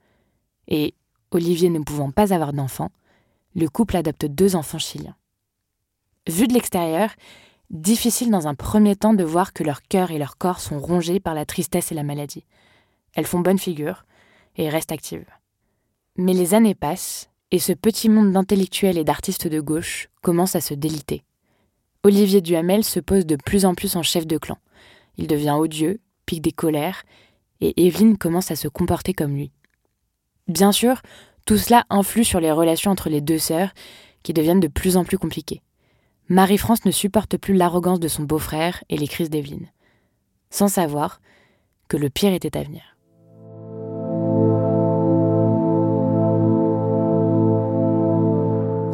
Et, 0.68 0.94
Olivier 1.32 1.70
ne 1.70 1.78
pouvant 1.78 2.10
pas 2.10 2.34
avoir 2.34 2.52
d'enfants, 2.52 2.90
le 3.54 3.68
couple 3.68 3.96
adopte 3.96 4.26
deux 4.26 4.56
enfants 4.56 4.78
chiliens. 4.78 5.16
Vu 6.28 6.48
de 6.48 6.54
l'extérieur, 6.54 7.10
difficile 7.70 8.30
dans 8.30 8.48
un 8.48 8.54
premier 8.54 8.96
temps 8.96 9.14
de 9.14 9.24
voir 9.24 9.52
que 9.52 9.62
leur 9.62 9.82
cœur 9.82 10.10
et 10.10 10.18
leur 10.18 10.38
corps 10.38 10.60
sont 10.60 10.80
rongés 10.80 11.20
par 11.20 11.34
la 11.34 11.46
tristesse 11.46 11.92
et 11.92 11.94
la 11.94 12.02
maladie. 12.02 12.44
Elles 13.14 13.26
font 13.26 13.40
bonne 13.40 13.58
figure 13.58 14.04
et 14.56 14.68
restent 14.68 14.92
actives. 14.92 15.30
Mais 16.16 16.34
les 16.34 16.54
années 16.54 16.74
passent 16.74 17.30
et 17.50 17.58
ce 17.58 17.72
petit 17.72 18.08
monde 18.08 18.32
d'intellectuels 18.32 18.98
et 18.98 19.04
d'artistes 19.04 19.48
de 19.48 19.60
gauche 19.60 20.08
commence 20.22 20.54
à 20.56 20.60
se 20.60 20.74
déliter. 20.74 21.24
Olivier 22.02 22.40
Duhamel 22.40 22.84
se 22.84 23.00
pose 23.00 23.26
de 23.26 23.36
plus 23.36 23.64
en 23.64 23.74
plus 23.74 23.96
en 23.96 24.02
chef 24.02 24.26
de 24.26 24.38
clan. 24.38 24.58
Il 25.20 25.26
devient 25.26 25.54
odieux, 25.56 26.00
pique 26.24 26.40
des 26.40 26.50
colères, 26.50 27.02
et 27.60 27.86
Evelyne 27.86 28.16
commence 28.16 28.50
à 28.50 28.56
se 28.56 28.68
comporter 28.68 29.12
comme 29.12 29.34
lui. 29.34 29.52
Bien 30.48 30.72
sûr, 30.72 31.02
tout 31.44 31.58
cela 31.58 31.84
influe 31.90 32.24
sur 32.24 32.40
les 32.40 32.50
relations 32.50 32.90
entre 32.90 33.10
les 33.10 33.20
deux 33.20 33.38
sœurs, 33.38 33.68
qui 34.22 34.32
deviennent 34.32 34.60
de 34.60 34.66
plus 34.66 34.96
en 34.96 35.04
plus 35.04 35.18
compliquées. 35.18 35.60
Marie-France 36.30 36.86
ne 36.86 36.90
supporte 36.90 37.36
plus 37.36 37.54
l'arrogance 37.54 38.00
de 38.00 38.08
son 38.08 38.22
beau-frère 38.22 38.82
et 38.88 38.96
les 38.96 39.08
crises 39.08 39.28
d'Evelyne, 39.28 39.68
sans 40.48 40.68
savoir 40.68 41.20
que 41.88 41.98
le 41.98 42.08
pire 42.08 42.32
était 42.32 42.56
à 42.56 42.62
venir. 42.62 42.96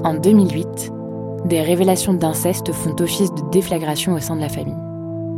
En 0.04 0.14
2008, 0.14 0.92
des 1.44 1.62
révélations 1.62 2.14
d'inceste 2.14 2.72
font 2.72 2.96
office 3.00 3.32
de 3.32 3.50
déflagration 3.50 4.14
au 4.14 4.20
sein 4.20 4.34
de 4.34 4.40
la 4.40 4.48
famille. 4.48 4.85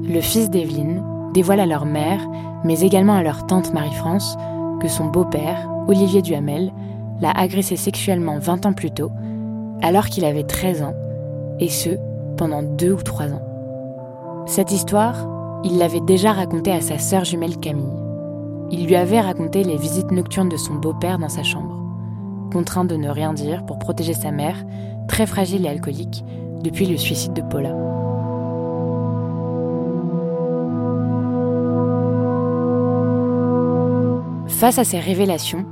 Le 0.04 0.20
fils 0.20 0.50
d'Evelyne, 0.50 1.02
dévoilent 1.32 1.60
à 1.60 1.66
leur 1.66 1.84
mère, 1.84 2.20
mais 2.64 2.80
également 2.80 3.14
à 3.14 3.22
leur 3.22 3.46
tante 3.46 3.72
Marie-France, 3.72 4.36
que 4.80 4.88
son 4.88 5.06
beau-père, 5.06 5.68
Olivier 5.88 6.22
Duhamel, 6.22 6.72
l'a 7.20 7.30
agressé 7.32 7.76
sexuellement 7.76 8.38
20 8.38 8.66
ans 8.66 8.72
plus 8.72 8.90
tôt, 8.90 9.10
alors 9.82 10.06
qu'il 10.06 10.24
avait 10.24 10.44
13 10.44 10.82
ans, 10.82 10.94
et 11.60 11.68
ce, 11.68 11.90
pendant 12.36 12.62
deux 12.62 12.92
ou 12.92 13.02
trois 13.02 13.32
ans. 13.32 13.42
Cette 14.46 14.72
histoire, 14.72 15.26
il 15.64 15.78
l'avait 15.78 16.00
déjà 16.00 16.32
racontée 16.32 16.72
à 16.72 16.80
sa 16.80 16.98
sœur 16.98 17.24
jumelle 17.24 17.58
Camille. 17.58 17.84
Il 18.70 18.86
lui 18.86 18.96
avait 18.96 19.20
raconté 19.20 19.64
les 19.64 19.76
visites 19.76 20.10
nocturnes 20.10 20.48
de 20.48 20.56
son 20.56 20.74
beau-père 20.74 21.18
dans 21.18 21.28
sa 21.28 21.42
chambre, 21.42 21.74
contraint 22.52 22.84
de 22.84 22.96
ne 22.96 23.08
rien 23.08 23.34
dire 23.34 23.64
pour 23.66 23.78
protéger 23.78 24.14
sa 24.14 24.30
mère, 24.30 24.64
très 25.08 25.26
fragile 25.26 25.66
et 25.66 25.68
alcoolique, 25.68 26.24
depuis 26.62 26.86
le 26.86 26.96
suicide 26.96 27.32
de 27.32 27.42
Paula. 27.42 27.97
Face 34.58 34.80
à 34.80 34.82
ces 34.82 34.98
révélations, 34.98 35.64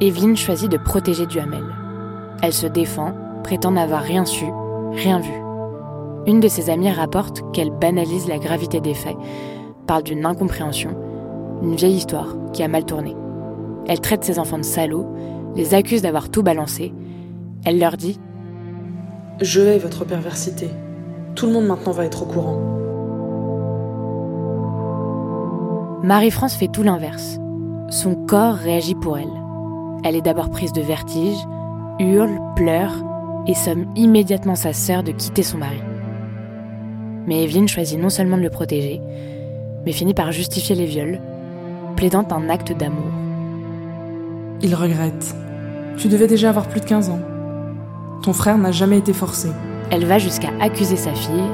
Evelyne 0.00 0.38
choisit 0.38 0.72
de 0.72 0.78
protéger 0.78 1.26
Duhamel. 1.26 1.64
Elle 2.40 2.54
se 2.54 2.66
défend, 2.66 3.12
prétend 3.44 3.72
n'avoir 3.72 4.00
rien 4.00 4.24
su, 4.24 4.46
rien 4.92 5.20
vu. 5.20 5.34
Une 6.26 6.40
de 6.40 6.48
ses 6.48 6.70
amies 6.70 6.90
rapporte 6.90 7.42
qu'elle 7.52 7.70
banalise 7.70 8.26
la 8.26 8.38
gravité 8.38 8.80
des 8.80 8.94
faits, 8.94 9.18
parle 9.86 10.02
d'une 10.02 10.24
incompréhension, 10.24 10.96
une 11.62 11.76
vieille 11.76 11.96
histoire 11.96 12.34
qui 12.54 12.62
a 12.62 12.68
mal 12.68 12.86
tourné. 12.86 13.14
Elle 13.86 14.00
traite 14.00 14.24
ses 14.24 14.38
enfants 14.38 14.56
de 14.56 14.62
salauds, 14.62 15.14
les 15.54 15.74
accuse 15.74 16.00
d'avoir 16.00 16.30
tout 16.30 16.42
balancé. 16.42 16.94
Elle 17.66 17.78
leur 17.78 17.98
dit 17.98 18.18
Je 19.42 19.60
hais 19.60 19.78
votre 19.78 20.06
perversité. 20.06 20.70
Tout 21.34 21.48
le 21.48 21.52
monde 21.52 21.66
maintenant 21.66 21.92
va 21.92 22.06
être 22.06 22.22
au 22.22 22.26
courant. 22.26 22.62
Marie-France 26.02 26.54
fait 26.54 26.68
tout 26.68 26.82
l'inverse. 26.82 27.38
Son 27.88 28.14
corps 28.14 28.56
réagit 28.56 28.96
pour 28.96 29.16
elle. 29.16 29.32
Elle 30.02 30.16
est 30.16 30.22
d'abord 30.22 30.50
prise 30.50 30.72
de 30.72 30.82
vertige, 30.82 31.38
hurle, 32.00 32.40
pleure 32.56 32.92
et 33.46 33.54
somme 33.54 33.86
immédiatement 33.94 34.56
sa 34.56 34.72
sœur 34.72 35.04
de 35.04 35.12
quitter 35.12 35.44
son 35.44 35.58
mari. 35.58 35.80
Mais 37.26 37.44
Evelyne 37.44 37.68
choisit 37.68 38.00
non 38.00 38.10
seulement 38.10 38.36
de 38.36 38.42
le 38.42 38.50
protéger, 38.50 39.00
mais 39.84 39.92
finit 39.92 40.14
par 40.14 40.32
justifier 40.32 40.74
les 40.74 40.86
viols, 40.86 41.20
plaidant 41.94 42.26
un 42.30 42.48
acte 42.48 42.72
d'amour. 42.72 43.12
Il 44.62 44.74
regrette. 44.74 45.34
Tu 45.96 46.08
devais 46.08 46.26
déjà 46.26 46.48
avoir 46.48 46.68
plus 46.68 46.80
de 46.80 46.86
15 46.86 47.10
ans. 47.10 47.20
Ton 48.22 48.32
frère 48.32 48.58
n'a 48.58 48.72
jamais 48.72 48.98
été 48.98 49.12
forcé. 49.12 49.48
Elle 49.90 50.06
va 50.06 50.18
jusqu'à 50.18 50.50
accuser 50.60 50.96
sa 50.96 51.14
fille. 51.14 51.44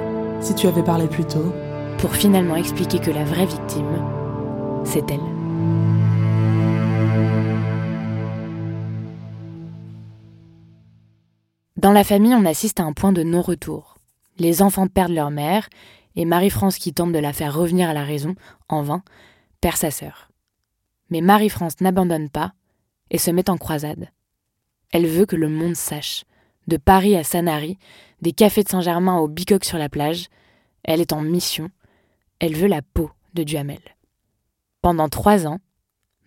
Si 0.40 0.54
tu 0.54 0.66
avais 0.66 0.82
parlé 0.82 1.06
plus 1.06 1.24
tôt. 1.24 1.52
Pour 1.98 2.14
finalement 2.16 2.56
expliquer 2.56 2.98
que 2.98 3.10
la 3.10 3.24
vraie 3.24 3.46
victime, 3.46 4.02
c'est 4.82 5.08
elle. 5.10 5.20
Dans 11.82 11.90
la 11.90 12.04
famille, 12.04 12.32
on 12.32 12.44
assiste 12.44 12.78
à 12.78 12.84
un 12.84 12.92
point 12.92 13.10
de 13.10 13.24
non-retour. 13.24 13.98
Les 14.38 14.62
enfants 14.62 14.86
perdent 14.86 15.14
leur 15.14 15.32
mère, 15.32 15.68
et 16.14 16.24
Marie-France, 16.24 16.78
qui 16.78 16.94
tente 16.94 17.10
de 17.10 17.18
la 17.18 17.32
faire 17.32 17.52
revenir 17.52 17.88
à 17.88 17.92
la 17.92 18.04
raison, 18.04 18.36
en 18.68 18.82
vain, 18.82 19.02
perd 19.60 19.76
sa 19.76 19.90
sœur. 19.90 20.30
Mais 21.10 21.20
Marie-France 21.20 21.80
n'abandonne 21.80 22.30
pas 22.30 22.52
et 23.10 23.18
se 23.18 23.32
met 23.32 23.50
en 23.50 23.58
croisade. 23.58 24.10
Elle 24.92 25.08
veut 25.08 25.26
que 25.26 25.34
le 25.34 25.48
monde 25.48 25.74
sache. 25.74 26.24
De 26.68 26.76
Paris 26.76 27.16
à 27.16 27.24
Sanary, 27.24 27.78
des 28.20 28.30
cafés 28.30 28.62
de 28.62 28.68
Saint-Germain 28.68 29.18
au 29.18 29.26
Bicoque 29.26 29.64
sur 29.64 29.78
la 29.78 29.88
plage, 29.88 30.28
elle 30.84 31.00
est 31.00 31.12
en 31.12 31.20
mission. 31.20 31.68
Elle 32.38 32.54
veut 32.54 32.68
la 32.68 32.82
peau 32.82 33.10
de 33.34 33.42
Duhamel. 33.42 33.82
Pendant 34.82 35.08
trois 35.08 35.49
ans, 35.49 35.58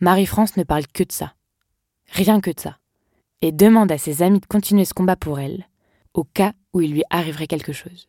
Marie-France 0.01 0.57
ne 0.57 0.63
parle 0.63 0.87
que 0.87 1.03
de 1.03 1.13
ça. 1.13 1.33
Rien 2.11 2.41
que 2.41 2.51
de 2.51 2.59
ça 2.59 2.77
et 3.41 3.51
demande 3.51 3.91
à 3.91 3.97
ses 3.97 4.21
amis 4.23 4.39
de 4.39 4.45
continuer 4.45 4.85
ce 4.85 4.93
combat 4.93 5.15
pour 5.15 5.39
elle, 5.39 5.67
au 6.13 6.23
cas 6.23 6.53
où 6.73 6.81
il 6.81 6.91
lui 6.91 7.03
arriverait 7.09 7.47
quelque 7.47 7.73
chose. 7.73 8.07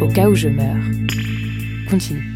Au 0.00 0.08
cas 0.08 0.28
où 0.28 0.34
je 0.34 0.48
meurs, 0.48 0.76
continue. 1.88 2.30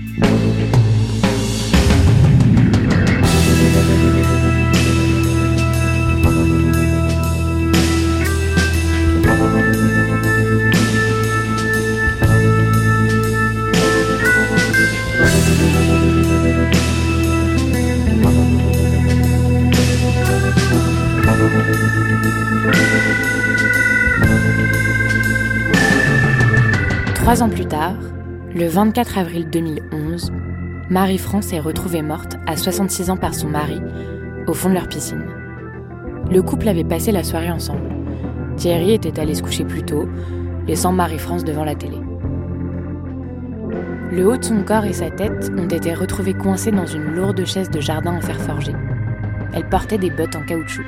Trois 27.28 27.42
ans 27.42 27.50
plus 27.50 27.66
tard, 27.66 27.92
le 28.54 28.66
24 28.68 29.18
avril 29.18 29.50
2011, 29.50 30.32
Marie-France 30.88 31.52
est 31.52 31.60
retrouvée 31.60 32.00
morte 32.00 32.38
à 32.46 32.56
66 32.56 33.10
ans 33.10 33.18
par 33.18 33.34
son 33.34 33.48
mari, 33.48 33.82
au 34.46 34.54
fond 34.54 34.70
de 34.70 34.74
leur 34.74 34.88
piscine. 34.88 35.26
Le 36.30 36.40
couple 36.40 36.68
avait 36.68 36.84
passé 36.84 37.12
la 37.12 37.22
soirée 37.22 37.50
ensemble. 37.50 37.86
Thierry 38.56 38.92
était 38.92 39.20
allé 39.20 39.34
se 39.34 39.42
coucher 39.42 39.66
plus 39.66 39.82
tôt, 39.82 40.08
laissant 40.66 40.92
Marie-France 40.92 41.44
devant 41.44 41.64
la 41.64 41.74
télé. 41.74 41.98
Le 44.10 44.26
haut 44.26 44.38
de 44.38 44.44
son 44.44 44.62
corps 44.62 44.86
et 44.86 44.94
sa 44.94 45.10
tête 45.10 45.52
ont 45.54 45.68
été 45.68 45.92
retrouvés 45.92 46.32
coincés 46.32 46.70
dans 46.70 46.86
une 46.86 47.14
lourde 47.14 47.44
chaise 47.44 47.68
de 47.68 47.82
jardin 47.82 48.16
en 48.16 48.22
fer 48.22 48.40
forgé. 48.40 48.72
Elle 49.52 49.68
portait 49.68 49.98
des 49.98 50.08
bottes 50.08 50.34
en 50.34 50.46
caoutchouc. 50.46 50.82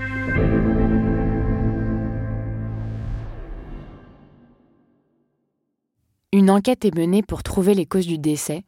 Une 6.40 6.50
enquête 6.50 6.87
est 6.87 6.94
menée 6.96 7.22
pour 7.22 7.42
trouver 7.42 7.74
les 7.74 7.85
causes 7.85 8.07
du 8.07 8.16
décès, 8.16 8.64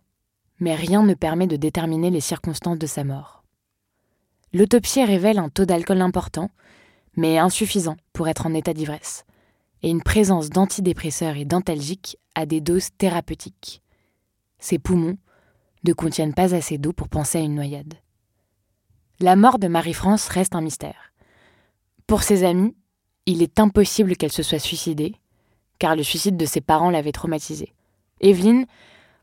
mais 0.60 0.74
rien 0.74 1.02
ne 1.02 1.14
permet 1.14 1.46
de 1.46 1.56
déterminer 1.56 2.10
les 2.10 2.20
circonstances 2.20 2.76
de 2.76 2.86
sa 2.86 3.02
mort. 3.02 3.44
L'autopsie 4.52 5.02
révèle 5.02 5.38
un 5.38 5.48
taux 5.48 5.64
d'alcool 5.64 6.02
important, 6.02 6.50
mais 7.16 7.38
insuffisant 7.38 7.96
pour 8.12 8.28
être 8.28 8.44
en 8.44 8.52
état 8.52 8.74
d'ivresse, 8.74 9.24
et 9.82 9.88
une 9.88 10.02
présence 10.02 10.50
d'antidépresseurs 10.50 11.36
et 11.36 11.46
d'antalgiques 11.46 12.18
à 12.34 12.44
des 12.44 12.60
doses 12.60 12.90
thérapeutiques. 12.98 13.82
Ses 14.58 14.78
poumons 14.78 15.16
ne 15.84 15.94
contiennent 15.94 16.34
pas 16.34 16.54
assez 16.54 16.76
d'eau 16.76 16.92
pour 16.92 17.08
penser 17.08 17.38
à 17.38 17.40
une 17.40 17.54
noyade. 17.54 17.94
La 19.18 19.34
mort 19.34 19.58
de 19.58 19.68
Marie-France 19.68 20.28
reste 20.28 20.54
un 20.54 20.60
mystère. 20.60 21.14
Pour 22.06 22.22
ses 22.22 22.44
amis, 22.44 22.76
il 23.24 23.40
est 23.40 23.58
impossible 23.58 24.16
qu'elle 24.16 24.30
se 24.30 24.42
soit 24.42 24.58
suicidée, 24.58 25.14
car 25.78 25.96
le 25.96 26.02
suicide 26.02 26.36
de 26.36 26.46
ses 26.46 26.60
parents 26.60 26.90
l'avait 26.90 27.12
traumatisée. 27.12 27.72
Evelyne 28.20 28.66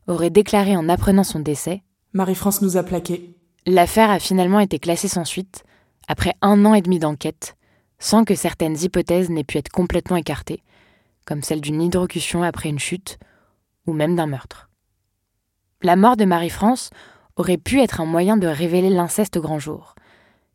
aurait 0.06 0.30
déclaré 0.30 0.76
en 0.76 0.88
apprenant 0.88 1.24
son 1.24 1.40
décès 1.40 1.82
Marie-France 2.12 2.60
nous 2.60 2.76
a 2.76 2.82
plaqués. 2.82 3.36
L'affaire 3.66 4.10
a 4.10 4.18
finalement 4.18 4.58
été 4.58 4.78
classée 4.78 5.08
sans 5.08 5.24
suite, 5.24 5.62
après 6.08 6.34
un 6.42 6.64
an 6.64 6.74
et 6.74 6.82
demi 6.82 6.98
d'enquête, 6.98 7.56
sans 8.00 8.24
que 8.24 8.34
certaines 8.34 8.76
hypothèses 8.82 9.30
n'aient 9.30 9.44
pu 9.44 9.58
être 9.58 9.68
complètement 9.68 10.16
écartées, 10.16 10.62
comme 11.24 11.42
celle 11.42 11.60
d'une 11.60 11.80
hydrocution 11.80 12.42
après 12.42 12.68
une 12.68 12.80
chute, 12.80 13.18
ou 13.86 13.92
même 13.92 14.16
d'un 14.16 14.26
meurtre. 14.26 14.68
La 15.82 15.94
mort 15.94 16.16
de 16.16 16.24
Marie-France 16.24 16.90
aurait 17.36 17.58
pu 17.58 17.80
être 17.80 18.00
un 18.00 18.06
moyen 18.06 18.36
de 18.36 18.48
révéler 18.48 18.90
l'inceste 18.90 19.36
au 19.36 19.40
grand 19.40 19.58
jour, 19.58 19.94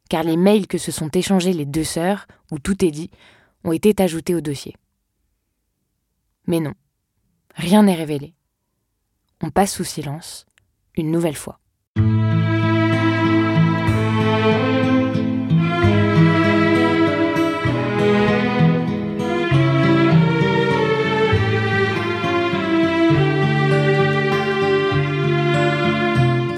car 0.10 0.24
les 0.24 0.38
mails 0.38 0.68
que 0.68 0.78
se 0.78 0.92
sont 0.92 1.10
échangés 1.10 1.54
les 1.54 1.66
deux 1.66 1.84
sœurs, 1.84 2.28
où 2.52 2.60
tout 2.60 2.84
est 2.84 2.92
dit, 2.92 3.10
ont 3.64 3.72
été 3.72 3.96
ajoutés 4.04 4.36
au 4.36 4.42
dossier. 4.42 4.76
Mais 6.48 6.60
non, 6.60 6.74
rien 7.56 7.84
n'est 7.84 7.96
révélé. 7.96 8.34
On 9.42 9.50
passe 9.50 9.74
sous 9.74 9.84
silence, 9.84 10.46
une 10.96 11.12
nouvelle 11.12 11.36
fois. 11.36 11.60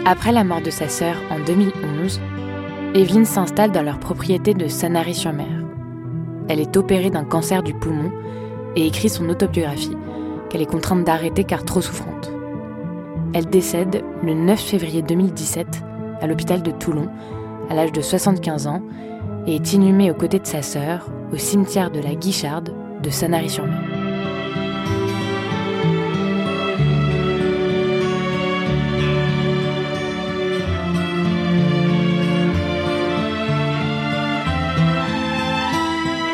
Après 0.10 0.32
la 0.32 0.46
mort 0.46 0.62
de 0.62 0.70
sa 0.70 0.88
sœur 0.88 1.22
en 1.30 1.40
2011, 1.42 2.22
Evelyne 2.94 3.26
s'installe 3.26 3.74
dans 3.74 3.82
leur 3.82 4.00
propriété 4.00 4.54
de 4.54 4.70
Sanary-sur-Mer. 4.70 5.66
Elle 6.48 6.62
est 6.62 6.78
opérée 6.78 7.10
d'un 7.10 7.26
cancer 7.26 7.62
du 7.62 7.74
poumon 7.74 8.10
et 8.78 8.86
écrit 8.86 9.10
son 9.10 9.28
autobiographie, 9.28 9.98
qu'elle 10.50 10.62
est 10.62 10.68
contrainte 10.68 11.04
d'arrêter 11.04 11.44
car 11.44 11.66
trop 11.66 11.82
souffrante. 11.82 12.32
Elle 13.34 13.48
décède 13.48 14.04
le 14.24 14.36
9 14.36 14.60
février 14.60 15.02
2017 15.02 15.68
à 16.22 16.28
l'hôpital 16.28 16.62
de 16.62 16.72
Toulon, 16.72 17.10
à 17.70 17.74
l'âge 17.74 17.92
de 17.92 18.02
75 18.02 18.68
ans, 18.68 18.84
et 19.48 19.56
est 19.56 19.74
inhumée 19.74 20.12
aux 20.12 20.14
côtés 20.14 20.40
de 20.40 20.46
sa 20.46 20.62
sœur 20.62 21.10
au 21.34 21.38
cimetière 21.38 21.90
de 21.90 22.00
la 22.00 22.14
Guicharde 22.14 22.72
de 23.02 23.10
Sanary-sur-Mer. 23.10 23.82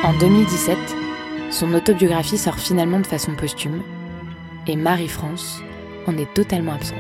En 0.04 0.20
2017, 0.20 0.93
son 1.64 1.74
autobiographie 1.76 2.38
sort 2.38 2.60
finalement 2.60 3.00
de 3.00 3.08
façon 3.08 3.36
posthume, 3.38 3.84
et 4.68 4.76
Marie-France 4.76 5.62
en 6.08 6.18
est 6.18 6.34
totalement 6.34 6.74
absente. 6.74 6.98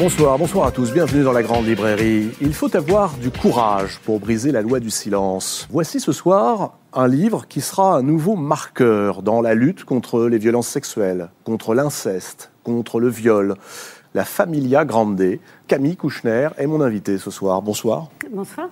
Bonsoir, 0.00 0.38
bonsoir 0.38 0.66
à 0.66 0.72
tous, 0.72 0.92
bienvenue 0.92 1.22
dans 1.22 1.30
la 1.30 1.44
grande 1.44 1.66
librairie. 1.66 2.30
Il 2.40 2.52
faut 2.52 2.74
avoir 2.74 3.16
du 3.18 3.30
courage 3.30 4.00
pour 4.04 4.18
briser 4.18 4.50
la 4.50 4.62
loi 4.62 4.80
du 4.80 4.90
silence. 4.90 5.68
Voici 5.70 6.00
ce 6.00 6.10
soir 6.10 6.78
un 6.92 7.06
livre 7.06 7.46
qui 7.46 7.60
sera 7.60 7.94
un 7.94 8.02
nouveau 8.02 8.34
marqueur 8.34 9.22
dans 9.22 9.40
la 9.40 9.54
lutte 9.54 9.84
contre 9.84 10.26
les 10.26 10.38
violences 10.38 10.66
sexuelles, 10.66 11.30
contre 11.44 11.74
l'inceste, 11.74 12.50
contre 12.64 12.98
le 12.98 13.08
viol. 13.08 13.54
La 14.12 14.24
Familia 14.24 14.84
Grande. 14.84 15.38
Camille 15.68 15.96
Kouchner 15.96 16.48
est 16.58 16.66
mon 16.66 16.80
invité 16.80 17.16
ce 17.16 17.30
soir. 17.30 17.62
Bonsoir. 17.62 18.08
Bonsoir. 18.32 18.68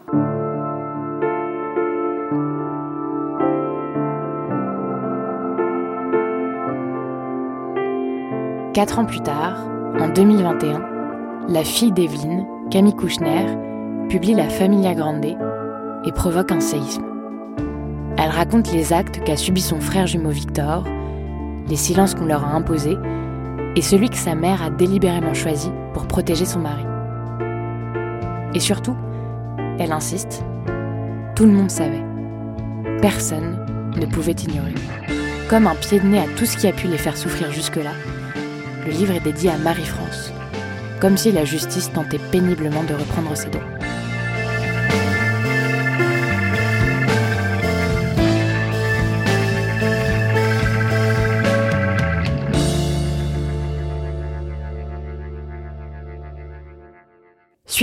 Quatre 8.74 8.98
ans 8.98 9.05
plus 9.05 9.20
tard, 9.20 9.59
en 10.01 10.09
2021, 10.09 10.83
la 11.48 11.62
fille 11.62 11.92
d'Evelyne, 11.92 12.44
Camille 12.70 12.96
Kouchner, 12.96 13.46
publie 14.09 14.35
La 14.35 14.48
Familia 14.48 14.94
Grande 14.94 15.24
et 15.24 16.12
provoque 16.12 16.51
un 16.51 16.61
séisme. 16.61 17.05
Elle 18.16 18.31
raconte 18.31 18.72
les 18.72 18.92
actes 18.92 19.22
qu'a 19.22 19.37
subi 19.37 19.61
son 19.61 19.81
frère 19.81 20.09
jumeau 20.09 20.31
Victor, 20.31 20.83
les 21.68 21.77
silences 21.77 22.16
qu'on 22.16 22.27
leur 22.27 22.44
a 22.44 22.55
imposés 22.55 22.96
et 23.78 23.82
celui 23.82 24.10
que 24.10 24.16
sa 24.16 24.34
mère 24.34 24.60
a 24.60 24.70
délibérément 24.70 25.34
choisi 25.34 25.70
pour 25.94 26.08
protéger 26.08 26.44
son 26.44 26.58
mari. 26.58 26.82
Et 28.52 28.58
surtout, 28.58 28.96
elle 29.78 29.92
insiste, 29.92 30.42
tout 31.36 31.46
le 31.46 31.52
monde 31.52 31.70
savait. 31.70 32.02
Personne 33.00 33.64
ne 33.96 34.06
pouvait 34.06 34.32
ignorer. 34.32 34.74
Comme 35.48 35.68
un 35.68 35.76
pied 35.76 36.00
de 36.00 36.08
nez 36.08 36.18
à 36.18 36.26
tout 36.36 36.44
ce 36.44 36.56
qui 36.56 36.66
a 36.66 36.72
pu 36.72 36.88
les 36.88 36.98
faire 36.98 37.16
souffrir 37.16 37.52
jusque-là, 37.52 37.92
le 38.84 38.90
livre 38.90 39.14
est 39.14 39.20
dédié 39.20 39.50
à 39.50 39.58
Marie-France, 39.58 40.32
comme 41.00 41.16
si 41.16 41.30
la 41.30 41.44
justice 41.44 41.92
tentait 41.92 42.18
péniblement 42.32 42.82
de 42.82 42.94
reprendre 42.94 43.36
ses 43.36 43.48
droits. 43.48 43.77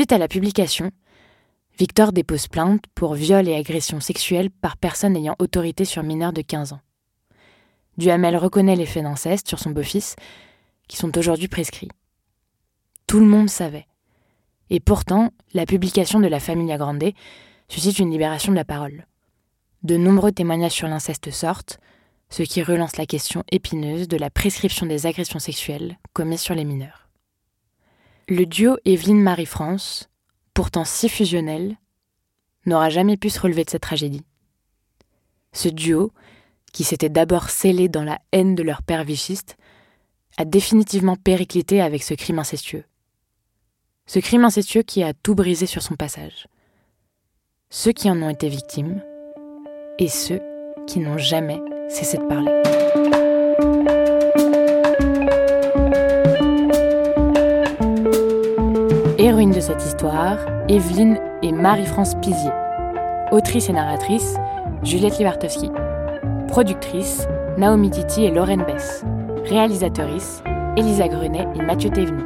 Suite 0.06 0.14
à 0.14 0.18
la 0.20 0.28
publication, 0.28 0.92
Victor 1.80 2.12
dépose 2.12 2.48
plainte 2.48 2.84
pour 2.94 3.16
viol 3.16 3.48
et 3.48 3.56
agression 3.56 4.00
sexuelle 4.00 4.52
par 4.52 4.78
personne 4.78 5.16
ayant 5.18 5.36
autorité 5.40 5.84
sur 5.84 6.04
mineurs 6.04 6.32
de 6.32 6.44
15 6.44 6.74
ans. 6.74 6.82
Duhamel 7.98 8.38
reconnaît 8.38 8.76
les 8.76 8.86
faits 8.86 9.02
d'inceste 9.02 9.48
sur 9.48 9.58
son 9.58 9.72
beau-fils, 9.72 10.16
qui 10.88 10.98
sont 10.98 11.18
aujourd'hui 11.18 11.48
prescrits. 11.48 11.90
Tout 13.08 13.20
le 13.20 13.26
monde 13.26 13.50
savait. 13.50 13.88
Et 14.70 14.80
pourtant, 14.80 15.32
la 15.56 15.66
publication 15.66 16.20
de 16.20 16.28
la 16.28 16.40
Familia 16.40 16.78
Grande 16.78 17.12
suscite 17.68 17.98
une 17.98 18.12
libération 18.12 18.52
de 18.52 18.58
la 18.58 18.64
parole. 18.64 19.08
De 19.82 19.98
nombreux 19.98 20.32
témoignages 20.32 20.74
sur 20.74 20.88
l'inceste 20.88 21.32
sortent, 21.32 21.80
ce 22.30 22.44
qui 22.44 22.62
relance 22.62 22.98
la 22.98 23.08
question 23.08 23.44
épineuse 23.52 24.08
de 24.08 24.18
la 24.18 24.30
prescription 24.30 24.86
des 24.86 25.08
agressions 25.08 25.40
sexuelles 25.40 25.98
commises 26.14 26.42
sur 26.42 26.54
les 26.54 26.64
mineurs. 26.64 27.05
Le 28.28 28.48
duo 28.48 28.78
Evelyne-Marie-France, 28.86 30.10
pourtant 30.56 30.84
si 30.84 31.10
fusionnel, 31.10 31.78
n'aura 32.66 32.90
jamais 32.90 33.18
pu 33.18 33.30
se 33.30 33.40
relever 33.40 33.64
de 33.64 33.70
cette 33.70 33.84
tragédie. 33.84 34.24
Ce 35.54 35.70
duo, 35.70 36.12
qui 36.74 36.84
s'était 36.84 37.10
d'abord 37.10 37.52
scellé 37.52 37.88
dans 37.88 38.04
la 38.04 38.20
haine 38.32 38.56
de 38.56 38.64
leur 38.64 38.82
père 38.82 39.04
vichiste, 39.04 39.58
a 40.38 40.46
définitivement 40.46 41.16
périclité 41.16 41.82
avec 41.82 42.02
ce 42.02 42.16
crime 42.16 42.40
incestueux. 42.40 42.86
Ce 44.08 44.18
crime 44.18 44.44
incestueux 44.44 44.82
qui 44.82 45.04
a 45.04 45.14
tout 45.14 45.36
brisé 45.36 45.68
sur 45.68 45.84
son 45.84 45.96
passage. 45.96 46.48
Ceux 47.70 47.92
qui 47.92 48.10
en 48.10 48.20
ont 48.24 48.30
été 48.30 48.50
victimes 48.50 49.04
et 50.00 50.08
ceux 50.08 50.42
qui 50.88 50.98
n'ont 50.98 51.20
jamais 51.20 51.62
cessé 51.90 52.18
de 52.18 52.24
parler. 52.24 52.75
Cette 59.66 59.84
histoire, 59.84 60.38
Evelyne 60.70 61.18
et 61.42 61.52
Marie-France 61.52 62.14
Pizier. 62.22 62.52
Autrice 63.32 63.68
et 63.68 63.74
narratrice, 63.74 64.36
Juliette 64.84 65.18
Libartowski. 65.18 65.72
Productrice, 66.48 67.28
Naomi 67.58 67.90
Titi 67.90 68.26
et 68.26 68.32
Lorraine 68.32 68.64
Bess. 68.64 69.04
Réalisatrice, 69.46 70.44
Elisa 70.78 71.08
Grenet 71.08 71.48
et 71.56 71.64
Mathieu 71.64 71.90
Thévenu. 71.90 72.24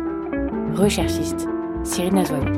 Recherchiste, 0.76 1.48
Cyril 1.86 2.14
Nazouabi. 2.14 2.52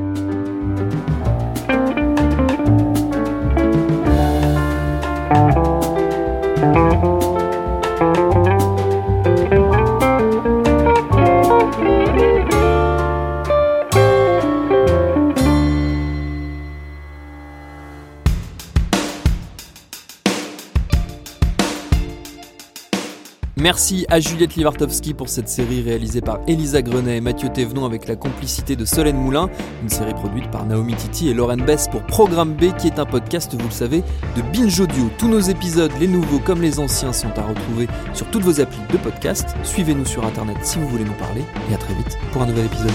Merci 23.72 24.06
à 24.10 24.20
Juliette 24.20 24.56
Livartowski 24.56 25.14
pour 25.14 25.30
cette 25.30 25.48
série 25.48 25.82
réalisée 25.82 26.20
par 26.20 26.42
Elisa 26.46 26.82
Grenet 26.82 27.16
et 27.16 27.22
Mathieu 27.22 27.48
Thévenon 27.48 27.86
avec 27.86 28.06
la 28.06 28.18
complicité 28.18 28.76
de 28.76 28.84
Solène 28.84 29.16
Moulin, 29.16 29.50
une 29.82 29.88
série 29.88 30.14
produite 30.14 30.52
par 30.52 30.66
Naomi 30.66 30.94
Titi 30.94 31.30
et 31.30 31.34
Lauren 31.34 31.56
Bess 31.56 31.88
pour 31.88 32.04
Programme 32.04 32.54
B 32.54 32.76
qui 32.78 32.88
est 32.88 33.00
un 33.00 33.06
podcast, 33.06 33.56
vous 33.58 33.66
le 33.66 33.72
savez, 33.72 34.04
de 34.36 34.42
Binge 34.52 34.78
Audio. 34.78 35.10
Tous 35.18 35.30
nos 35.30 35.40
épisodes, 35.40 35.94
les 36.02 36.08
nouveaux 36.10 36.40
comme 36.40 36.62
les 36.62 36.82
anciens, 36.82 37.14
sont 37.14 37.32
à 37.38 37.44
retrouver 37.44 37.88
sur 38.14 38.30
toutes 38.30 38.44
vos 38.44 38.60
applis 38.60 38.82
de 38.92 38.98
podcast. 38.98 39.56
Suivez-nous 39.64 40.06
sur 40.06 40.26
internet 40.26 40.58
si 40.64 40.78
vous 40.78 40.90
voulez 40.90 41.06
nous 41.06 41.14
parler 41.14 41.44
et 41.70 41.74
à 41.74 41.78
très 41.78 41.94
vite 41.94 42.18
pour 42.34 42.42
un 42.42 42.48
nouvel 42.48 42.66
épisode. 42.66 42.92